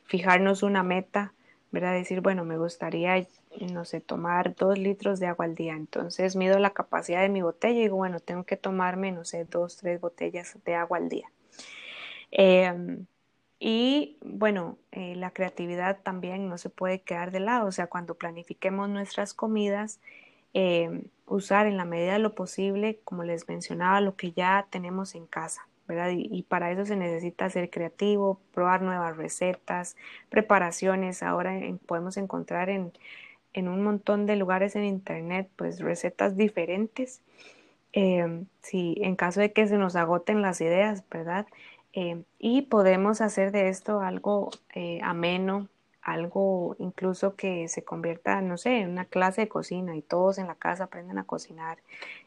fijarnos 0.04 0.62
una 0.62 0.82
meta 0.82 1.32
¿verdad? 1.74 1.92
Decir, 1.92 2.20
bueno, 2.20 2.44
me 2.44 2.56
gustaría, 2.56 3.26
no 3.72 3.84
sé, 3.84 4.00
tomar 4.00 4.54
dos 4.54 4.78
litros 4.78 5.18
de 5.18 5.26
agua 5.26 5.46
al 5.46 5.56
día. 5.56 5.74
Entonces 5.74 6.36
mido 6.36 6.60
la 6.60 6.70
capacidad 6.70 7.20
de 7.20 7.28
mi 7.28 7.42
botella 7.42 7.80
y 7.80 7.82
digo, 7.82 7.96
bueno, 7.96 8.20
tengo 8.20 8.44
que 8.44 8.56
tomarme, 8.56 9.10
no 9.10 9.24
sé, 9.24 9.44
dos, 9.44 9.76
tres 9.78 10.00
botellas 10.00 10.56
de 10.64 10.76
agua 10.76 10.98
al 10.98 11.08
día. 11.08 11.28
Em, 12.30 13.06
y 13.58 14.18
bueno, 14.24 14.78
eh, 14.92 15.16
la 15.16 15.32
creatividad 15.32 15.98
también 16.00 16.48
no 16.48 16.58
se 16.58 16.70
puede 16.70 17.00
quedar 17.00 17.32
de 17.32 17.40
lado. 17.40 17.66
O 17.66 17.72
sea, 17.72 17.88
cuando 17.88 18.14
planifiquemos 18.14 18.88
nuestras 18.88 19.34
comidas, 19.34 19.98
em, 20.54 21.04
usar 21.26 21.66
en 21.66 21.76
la 21.76 21.84
medida 21.84 22.14
de 22.14 22.18
lo 22.20 22.34
posible, 22.34 23.00
como 23.04 23.24
les 23.24 23.48
mencionaba, 23.48 24.00
lo 24.00 24.16
que 24.16 24.32
ya 24.32 24.66
tenemos 24.70 25.14
en 25.14 25.26
casa. 25.26 25.66
Y, 26.12 26.42
para 26.44 26.70
eso 26.72 26.86
se 26.86 26.96
necesita 26.96 27.50
ser 27.50 27.68
creativo, 27.68 28.40
probar 28.54 28.80
nuevas 28.82 29.16
recetas, 29.16 29.96
preparaciones. 30.30 31.22
Ahora 31.22 31.60
podemos 31.86 32.16
encontrar 32.16 32.70
en, 32.70 32.92
un 33.54 33.82
montón 33.82 34.26
de 34.26 34.36
lugares 34.36 34.76
en 34.76 34.84
internet, 34.84 35.48
pues 35.56 35.80
recetas 35.80 36.36
diferentes. 36.36 37.22
Em, 37.92 38.46
si 38.62 38.96
en 39.02 39.14
caso 39.16 39.40
de 39.40 39.52
que 39.52 39.68
se 39.68 39.78
nos 39.78 39.94
agoten 39.96 40.42
las 40.42 40.60
ideas, 40.60 41.04
¿verdad? 41.10 41.46
Em, 41.92 42.24
y 42.38 42.62
podemos 42.62 43.20
hacer 43.20 43.52
de 43.52 43.68
esto 43.68 44.00
algo 44.00 44.50
eh, 44.74 45.00
ameno, 45.02 45.68
algo 46.04 46.76
incluso 46.78 47.34
que 47.34 47.66
se 47.68 47.82
convierta, 47.82 48.40
no 48.42 48.58
sé, 48.58 48.80
en 48.80 48.90
una 48.90 49.06
clase 49.06 49.42
de 49.42 49.48
cocina 49.48 49.96
y 49.96 50.02
todos 50.02 50.38
en 50.38 50.46
la 50.46 50.54
casa 50.54 50.84
aprenden 50.84 51.18
a 51.18 51.24
cocinar. 51.24 51.78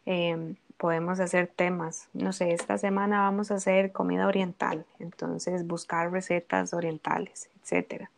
Em, 0.05 0.55
podemos 0.77 1.19
hacer 1.19 1.47
temas. 1.47 2.09
No 2.13 2.33
sé, 2.33 2.53
esta 2.53 2.77
semana 2.77 3.21
vamos 3.21 3.51
a 3.51 3.55
hacer 3.55 3.91
comida 3.91 4.27
oriental, 4.27 4.85
entonces 4.99 5.65
buscar 5.65 6.11
recetas 6.11 6.73
orientales, 6.73 7.49
etcétera, 7.61 8.09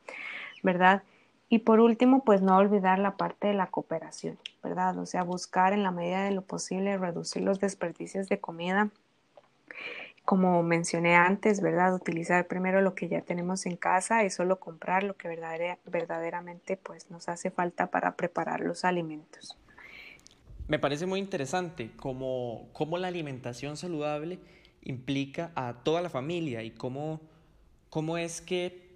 ¿verdad? 0.64 1.04
Y 1.50 1.60
por 1.60 1.80
último, 1.80 2.24
pues 2.24 2.42
no 2.42 2.56
olvidar 2.58 3.00
la 3.00 3.18
parte 3.18 3.48
de 3.48 3.54
la 3.54 3.68
cooperación, 3.68 4.38
¿verdad? 4.64 4.98
O 5.00 5.06
sea, 5.06 5.24
buscar 5.24 5.74
en 5.74 5.84
la 5.84 5.92
medida 5.92 6.24
de 6.24 6.32
lo 6.32 6.44
posible 6.44 6.96
reducir 6.98 7.42
los 7.42 7.60
desperdicios 7.60 8.30
de 8.30 8.40
comida. 8.40 8.90
Como 10.30 10.62
mencioné 10.62 11.16
antes, 11.16 11.60
¿verdad? 11.60 11.96
Utilizar 11.96 12.46
primero 12.46 12.82
lo 12.82 12.94
que 12.94 13.08
ya 13.08 13.22
tenemos 13.22 13.66
en 13.66 13.78
casa 13.78 14.24
y 14.24 14.30
solo 14.30 14.60
comprar 14.60 15.02
lo 15.04 15.18
que 15.18 15.28
verdaderamente 15.86 16.78
pues, 16.78 17.10
nos 17.10 17.30
hace 17.30 17.50
falta 17.50 17.88
para 17.88 18.16
preparar 18.16 18.60
los 18.60 18.86
alimentos 18.86 19.58
me 20.70 20.78
parece 20.78 21.08
muy 21.08 21.20
interesante 21.20 21.90
cómo, 21.98 22.70
cómo 22.74 23.00
la 23.00 23.08
alimentación 23.08 23.76
saludable 23.76 24.38
implica 24.84 25.52
a 25.56 25.82
toda 25.84 26.00
la 26.00 26.12
familia 26.12 26.62
y 26.62 26.70
cómo, 26.70 27.22
cómo 27.90 28.20
es 28.20 28.40
que 28.40 28.88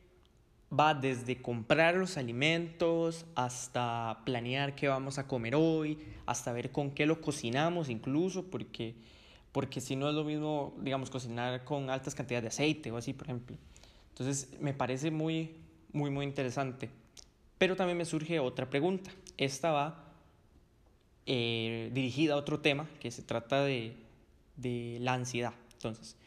va 0.72 0.94
desde 0.94 1.42
comprar 1.42 1.96
los 1.96 2.16
alimentos 2.18 3.26
hasta 3.36 4.20
planear 4.24 4.76
qué 4.76 4.88
vamos 4.88 5.18
a 5.18 5.28
comer 5.28 5.56
hoy, 5.56 5.98
hasta 6.28 6.54
ver 6.54 6.72
con 6.72 6.92
qué 6.92 7.08
lo 7.08 7.22
cocinamos 7.22 7.90
incluso, 7.90 8.52
porque, 8.52 8.96
porque 9.54 9.80
si 9.80 9.96
no 9.96 10.10
es 10.10 10.16
lo 10.16 10.24
mismo, 10.24 10.74
digamos, 10.82 11.12
cocinar 11.12 11.64
con 11.64 11.92
altas 11.92 12.16
cantidades 12.16 12.44
de 12.44 12.48
aceite 12.48 12.92
o 12.92 12.98
así, 12.98 13.14
por 13.14 13.28
ejemplo. 13.28 13.56
Entonces, 14.10 14.50
me 14.60 14.74
parece 14.74 15.12
muy, 15.12 15.52
muy, 15.94 16.10
muy 16.10 16.26
interesante. 16.26 16.90
Pero 17.60 17.76
también 17.76 17.98
me 17.98 18.06
surge 18.06 18.40
otra 18.40 18.68
pregunta. 18.70 19.12
Esta 19.38 19.72
va 19.72 20.12
eh, 21.28 21.92
dirigida 21.94 22.34
a 22.34 22.38
otro 22.38 22.62
tema 22.62 22.90
que 23.00 23.12
se 23.12 23.22
trata 23.22 23.64
de, 23.64 23.96
de 24.58 24.98
la 25.02 25.14
ansiedad. 25.14 25.54
Entonces, 25.74 26.18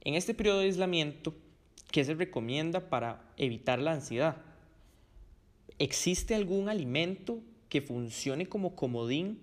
en 0.00 0.14
este 0.14 0.34
periodo 0.34 0.58
de 0.58 0.64
aislamiento, 0.64 1.34
¿qué 1.92 2.04
se 2.04 2.14
recomienda 2.14 2.90
para 2.90 3.22
evitar 3.36 3.78
la 3.78 3.92
ansiedad? 3.92 4.38
¿Existe 5.78 6.34
algún 6.34 6.68
alimento 6.68 7.38
que 7.68 7.80
funcione 7.80 8.48
como 8.48 8.74
comodín 8.74 9.38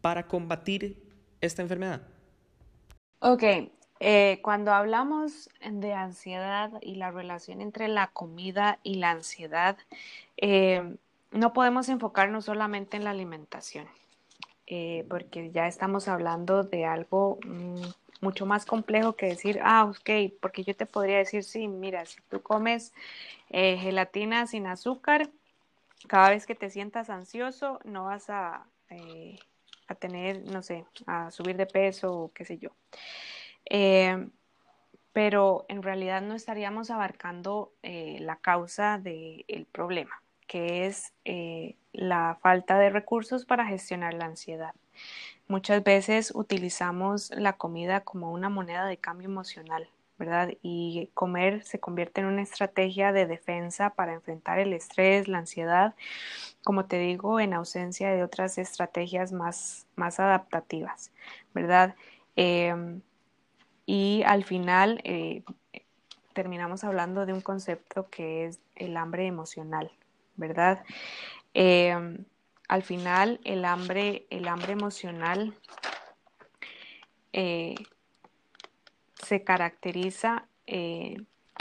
para 0.00 0.26
combatir 0.26 1.02
esta 1.42 1.60
enfermedad? 1.60 2.02
Ok, 3.24 3.44
eh, 4.00 4.40
cuando 4.42 4.72
hablamos 4.72 5.48
de 5.64 5.92
ansiedad 5.92 6.72
y 6.80 6.96
la 6.96 7.12
relación 7.12 7.60
entre 7.60 7.86
la 7.86 8.08
comida 8.08 8.80
y 8.82 8.96
la 8.96 9.12
ansiedad, 9.12 9.76
eh, 10.36 10.96
no 11.30 11.52
podemos 11.52 11.88
enfocarnos 11.88 12.46
solamente 12.46 12.96
en 12.96 13.04
la 13.04 13.10
alimentación. 13.10 13.86
Eh, 14.66 15.06
porque 15.08 15.52
ya 15.52 15.68
estamos 15.68 16.08
hablando 16.08 16.64
de 16.64 16.84
algo 16.84 17.38
mm, 17.46 17.82
mucho 18.22 18.44
más 18.44 18.66
complejo 18.66 19.12
que 19.12 19.26
decir, 19.26 19.60
ah, 19.62 19.84
ok, 19.84 20.32
porque 20.40 20.64
yo 20.64 20.74
te 20.74 20.86
podría 20.86 21.18
decir, 21.18 21.44
sí, 21.44 21.68
mira, 21.68 22.04
si 22.06 22.20
tú 22.28 22.42
comes 22.42 22.92
gelatina 23.50 24.48
sin 24.48 24.66
azúcar, 24.66 25.30
cada 26.08 26.30
vez 26.30 26.44
que 26.44 26.56
te 26.56 26.70
sientas 26.70 27.08
ansioso, 27.08 27.78
no 27.84 28.06
vas 28.06 28.28
a, 28.30 28.66
a 29.88 29.94
tener, 29.94 30.42
no 30.50 30.62
sé, 30.62 30.84
a 31.06 31.30
subir 31.30 31.56
de 31.56 31.66
peso 31.66 32.12
o 32.12 32.32
qué 32.32 32.44
sé 32.44 32.58
yo. 32.58 32.70
pero 35.12 35.66
en 35.68 35.82
realidad 35.82 36.22
no 36.22 36.34
estaríamos 36.34 36.90
abarcando 36.90 37.72
la 37.82 38.36
causa 38.36 38.98
del 38.98 39.66
problema, 39.70 40.22
que 40.46 40.86
es 40.86 41.12
la 41.92 42.38
falta 42.40 42.78
de 42.78 42.90
recursos 42.90 43.44
para 43.44 43.66
gestionar 43.66 44.14
la 44.14 44.26
ansiedad. 44.26 44.74
Muchas 45.48 45.82
veces 45.84 46.32
utilizamos 46.34 47.30
la 47.30 47.54
comida 47.54 48.00
como 48.00 48.32
una 48.32 48.48
moneda 48.48 48.86
de 48.86 48.96
cambio 48.96 49.28
emocional, 49.28 49.88
¿verdad? 50.22 50.52
Y 50.62 51.10
comer 51.14 51.64
se 51.64 51.80
convierte 51.80 52.20
en 52.20 52.28
una 52.28 52.42
estrategia 52.42 53.10
de 53.10 53.26
defensa 53.26 53.90
para 53.90 54.12
enfrentar 54.12 54.60
el 54.60 54.72
estrés, 54.72 55.26
la 55.26 55.38
ansiedad, 55.38 55.96
como 56.62 56.84
te 56.84 56.96
digo, 57.00 57.40
en 57.40 57.54
ausencia 57.54 58.12
de 58.12 58.22
otras 58.22 58.56
estrategias 58.56 59.32
más, 59.32 59.88
más 59.96 60.20
adaptativas, 60.20 61.10
¿verdad? 61.54 61.96
Em, 62.36 63.00
y 63.84 64.22
al 64.24 64.44
final 64.44 65.00
eh, 65.02 65.42
terminamos 66.34 66.84
hablando 66.84 67.26
de 67.26 67.32
un 67.32 67.40
concepto 67.40 68.08
que 68.08 68.46
es 68.46 68.60
el 68.76 68.96
hambre 68.96 69.26
emocional, 69.26 69.90
¿verdad? 70.36 70.84
Em, 71.52 72.24
al 72.68 72.84
final, 72.84 73.40
el 73.42 73.64
hambre, 73.64 74.24
el 74.30 74.46
hambre 74.46 74.72
emocional 74.74 75.52
eh, 77.32 77.74
se 79.22 79.42
caracteriza 79.44 80.46
eh, 80.66 81.16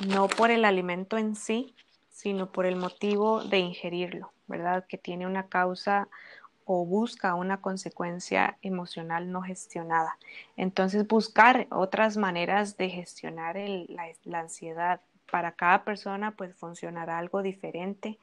no 0.08 0.28
por 0.28 0.52
el 0.52 0.65
alimento 0.65 1.17
en 1.17 1.36
sí, 1.36 1.76
sino 2.10 2.52
por 2.52 2.65
el 2.65 2.76
motivo 2.76 3.43
de 3.43 3.60
ingerirlo, 3.60 4.32
¿verdad? 4.47 4.86
Que 4.88 4.97
tiene 4.97 5.26
una 5.26 5.47
causa 5.47 6.08
o 6.65 6.86
busca 6.86 7.36
una 7.36 7.62
consecuencia 7.62 8.58
emocional 8.62 9.32
no 9.32 9.41
gestionada. 9.41 10.17
Entonces, 10.56 11.08
buscar 11.08 11.67
otras 11.71 12.17
maneras 12.17 12.78
de 12.78 12.89
gestionar 12.89 13.58
la, 13.58 14.39
ansiedad, 14.39 15.02
para 15.30 15.54
cada 15.54 15.84
persona 15.86 16.32
pues 16.32 16.54
funcionará 16.56 17.17
algo 17.17 17.41
diferente. 17.41 18.19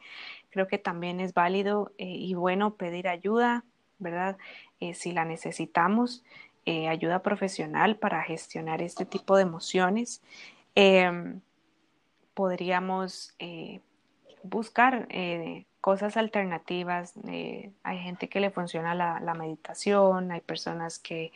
Creo 0.50 0.68
que 0.68 0.78
también 0.78 1.20
es 1.20 1.32
válido 1.32 1.92
eh, 1.98 2.04
y 2.06 2.34
bueno 2.34 2.74
pedir 2.74 3.08
ayuda, 3.08 3.64
¿verdad? 3.98 4.36
Eh, 4.78 4.94
si 4.94 5.12
la 5.12 5.24
necesitamos, 5.24 6.22
eh, 6.68 6.88
ayuda 6.88 7.22
profesional 7.22 7.96
para 7.96 8.22
gestionar 8.22 8.82
este 8.82 9.04
tipo 9.06 9.36
de 9.36 9.42
emociones. 9.42 10.22
Em, 10.74 11.40
podríamos 12.34 13.34
buscar 14.42 15.08
cosas 15.80 16.16
alternativas. 16.16 17.14
Eh, 17.28 17.70
hay 17.82 17.98
gente 17.98 18.28
que 18.28 18.40
le 18.40 18.50
funciona 18.50 18.94
la, 18.94 19.34
meditación, 19.34 20.32
hay 20.32 20.40
personas 20.40 20.98
que 20.98 21.32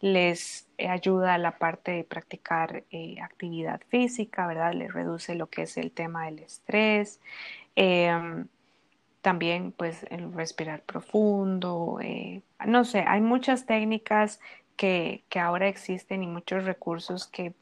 les 0.00 0.68
ayuda 0.78 1.38
la 1.38 1.58
parte 1.58 1.92
de 1.92 2.04
practicar 2.04 2.84
eh, 2.90 3.16
actividad 3.22 3.80
física, 3.88 4.46
¿verdad? 4.46 4.74
Les 4.74 4.92
reduce 4.92 5.34
lo 5.34 5.48
que 5.48 5.62
es 5.62 5.76
el 5.76 5.92
tema 5.92 6.26
del 6.26 6.40
estrés. 6.40 7.20
Em, 7.76 8.46
también 9.22 9.72
pues 9.72 10.04
el 10.10 10.32
respirar 10.34 10.82
profundo, 10.82 11.98
eh, 12.02 12.42
no 12.66 12.84
sé, 12.84 13.04
hay 13.06 13.20
muchas 13.22 13.64
técnicas 13.66 14.40
que, 14.76 15.24
ahora 15.40 15.68
existen 15.68 16.22
y 16.22 16.26
muchos 16.26 16.64
recursos 16.64 17.26
que 17.26 17.54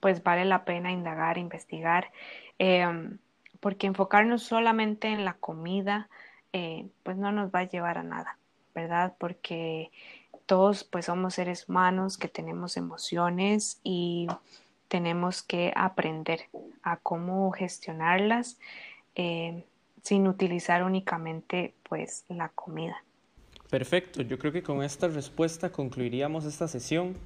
pues 0.00 0.22
vale 0.22 0.44
la 0.44 0.64
pena 0.64 0.92
indagar, 0.92 1.38
investigar. 1.38 2.12
Em, 2.58 3.18
porque 3.60 3.86
enfocarnos 3.86 4.42
solamente 4.42 5.08
en 5.08 5.24
la 5.24 5.34
comida, 5.34 6.08
eh, 6.52 6.86
pues 7.02 7.16
no 7.16 7.32
nos 7.32 7.50
va 7.50 7.60
a 7.60 7.68
llevar 7.68 7.98
a 7.98 8.02
nada, 8.02 8.38
¿verdad? 8.74 9.14
Porque 9.18 9.90
todos 10.46 10.84
pues 10.84 11.06
somos 11.06 11.34
seres 11.34 11.68
humanos 11.68 12.18
que 12.18 12.28
tenemos 12.28 12.76
emociones 12.76 13.80
y 13.82 14.28
tenemos 14.88 15.42
que 15.42 15.72
aprender 15.74 16.42
a 16.82 16.96
cómo 16.98 17.50
gestionarlas 17.50 18.58
eh, 19.16 19.64
sin 20.02 20.28
utilizar 20.28 20.84
únicamente 20.84 21.74
pues 21.88 22.24
la 22.28 22.48
comida. 22.50 23.02
Perfecto, 23.70 24.22
yo 24.22 24.38
creo 24.38 24.52
que 24.52 24.62
con 24.62 24.82
esta 24.82 25.08
respuesta 25.08 25.70
concluiríamos 25.72 26.44
esta 26.44 26.68
sesión. 26.68 27.16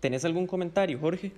¿Tenés 0.00 0.24
algún 0.24 0.46
comentario, 0.46 0.98
Jorge? 0.98 1.32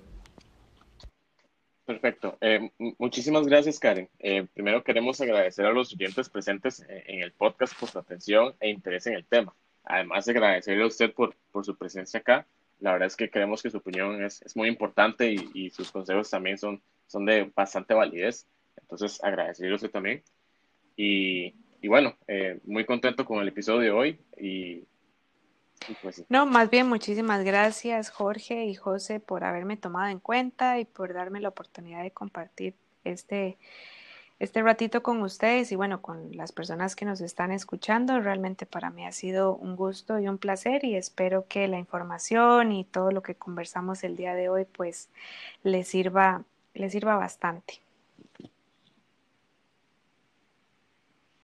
Perfecto. 1.84 2.36
Eh, 2.40 2.70
muchísimas 2.98 3.46
gracias, 3.46 3.78
Karen. 3.78 4.08
Eh, 4.18 4.46
primero 4.54 4.82
queremos 4.82 5.20
agradecer 5.20 5.66
a 5.66 5.72
los 5.72 5.92
oyentes 5.92 6.28
presentes 6.28 6.84
en 6.88 7.22
el 7.22 7.32
podcast 7.32 7.78
por 7.78 7.88
su 7.88 7.98
atención 7.98 8.54
e 8.58 8.70
interés 8.70 9.06
en 9.06 9.14
el 9.14 9.24
tema. 9.24 9.54
Además 9.84 10.24
de 10.24 10.32
agradecerle 10.32 10.82
a 10.82 10.88
usted 10.88 11.12
por, 11.12 11.36
por 11.52 11.64
su 11.64 11.76
presencia 11.76 12.20
acá. 12.20 12.46
La 12.80 12.92
verdad 12.92 13.06
es 13.06 13.14
que 13.16 13.30
creemos 13.30 13.62
que 13.62 13.70
su 13.70 13.76
opinión 13.76 14.24
es, 14.24 14.42
es 14.42 14.56
muy 14.56 14.68
importante 14.68 15.30
y, 15.30 15.48
y, 15.54 15.70
sus 15.70 15.92
consejos 15.92 16.28
también 16.28 16.58
son, 16.58 16.82
son 17.06 17.24
de 17.24 17.50
bastante 17.54 17.94
validez. 17.94 18.46
Entonces, 18.80 19.22
agradecerle 19.22 19.72
a 19.72 19.76
usted 19.76 19.90
también. 19.90 20.24
Y, 20.96 21.54
y 21.80 21.88
bueno, 21.88 22.16
eh, 22.26 22.60
muy 22.64 22.84
contento 22.84 23.24
con 23.24 23.40
el 23.40 23.48
episodio 23.48 23.80
de 23.80 23.90
hoy 23.90 24.20
y, 24.38 24.84
pues 26.02 26.24
No, 26.28 26.46
más 26.46 26.70
bien 26.70 26.88
muchísimas 26.88 27.44
gracias 27.44 28.10
Jorge 28.10 28.64
y 28.64 28.74
José 28.74 29.20
por 29.20 29.44
haberme 29.44 29.76
tomado 29.76 30.10
en 30.10 30.20
cuenta 30.20 30.78
y 30.78 30.84
por 30.84 31.12
darme 31.12 31.40
la 31.40 31.48
oportunidad 31.48 32.02
de 32.02 32.10
compartir 32.10 32.74
este, 33.04 33.56
este 34.38 34.62
ratito 34.62 35.02
con 35.02 35.22
ustedes 35.22 35.72
y 35.72 35.76
bueno, 35.76 36.02
con 36.02 36.36
las 36.36 36.52
personas 36.52 36.96
que 36.96 37.04
nos 37.04 37.20
están 37.20 37.52
escuchando. 37.52 38.20
Realmente 38.20 38.66
para 38.66 38.90
mí 38.90 39.06
ha 39.06 39.12
sido 39.12 39.54
un 39.54 39.76
gusto 39.76 40.18
y 40.18 40.28
un 40.28 40.38
placer 40.38 40.84
y 40.84 40.96
espero 40.96 41.46
que 41.48 41.68
la 41.68 41.78
información 41.78 42.72
y 42.72 42.84
todo 42.84 43.10
lo 43.10 43.22
que 43.22 43.34
conversamos 43.34 44.04
el 44.04 44.16
día 44.16 44.34
de 44.34 44.48
hoy 44.48 44.64
pues 44.64 45.08
les 45.62 45.88
sirva, 45.88 46.44
les 46.74 46.92
sirva 46.92 47.16
bastante. 47.16 47.85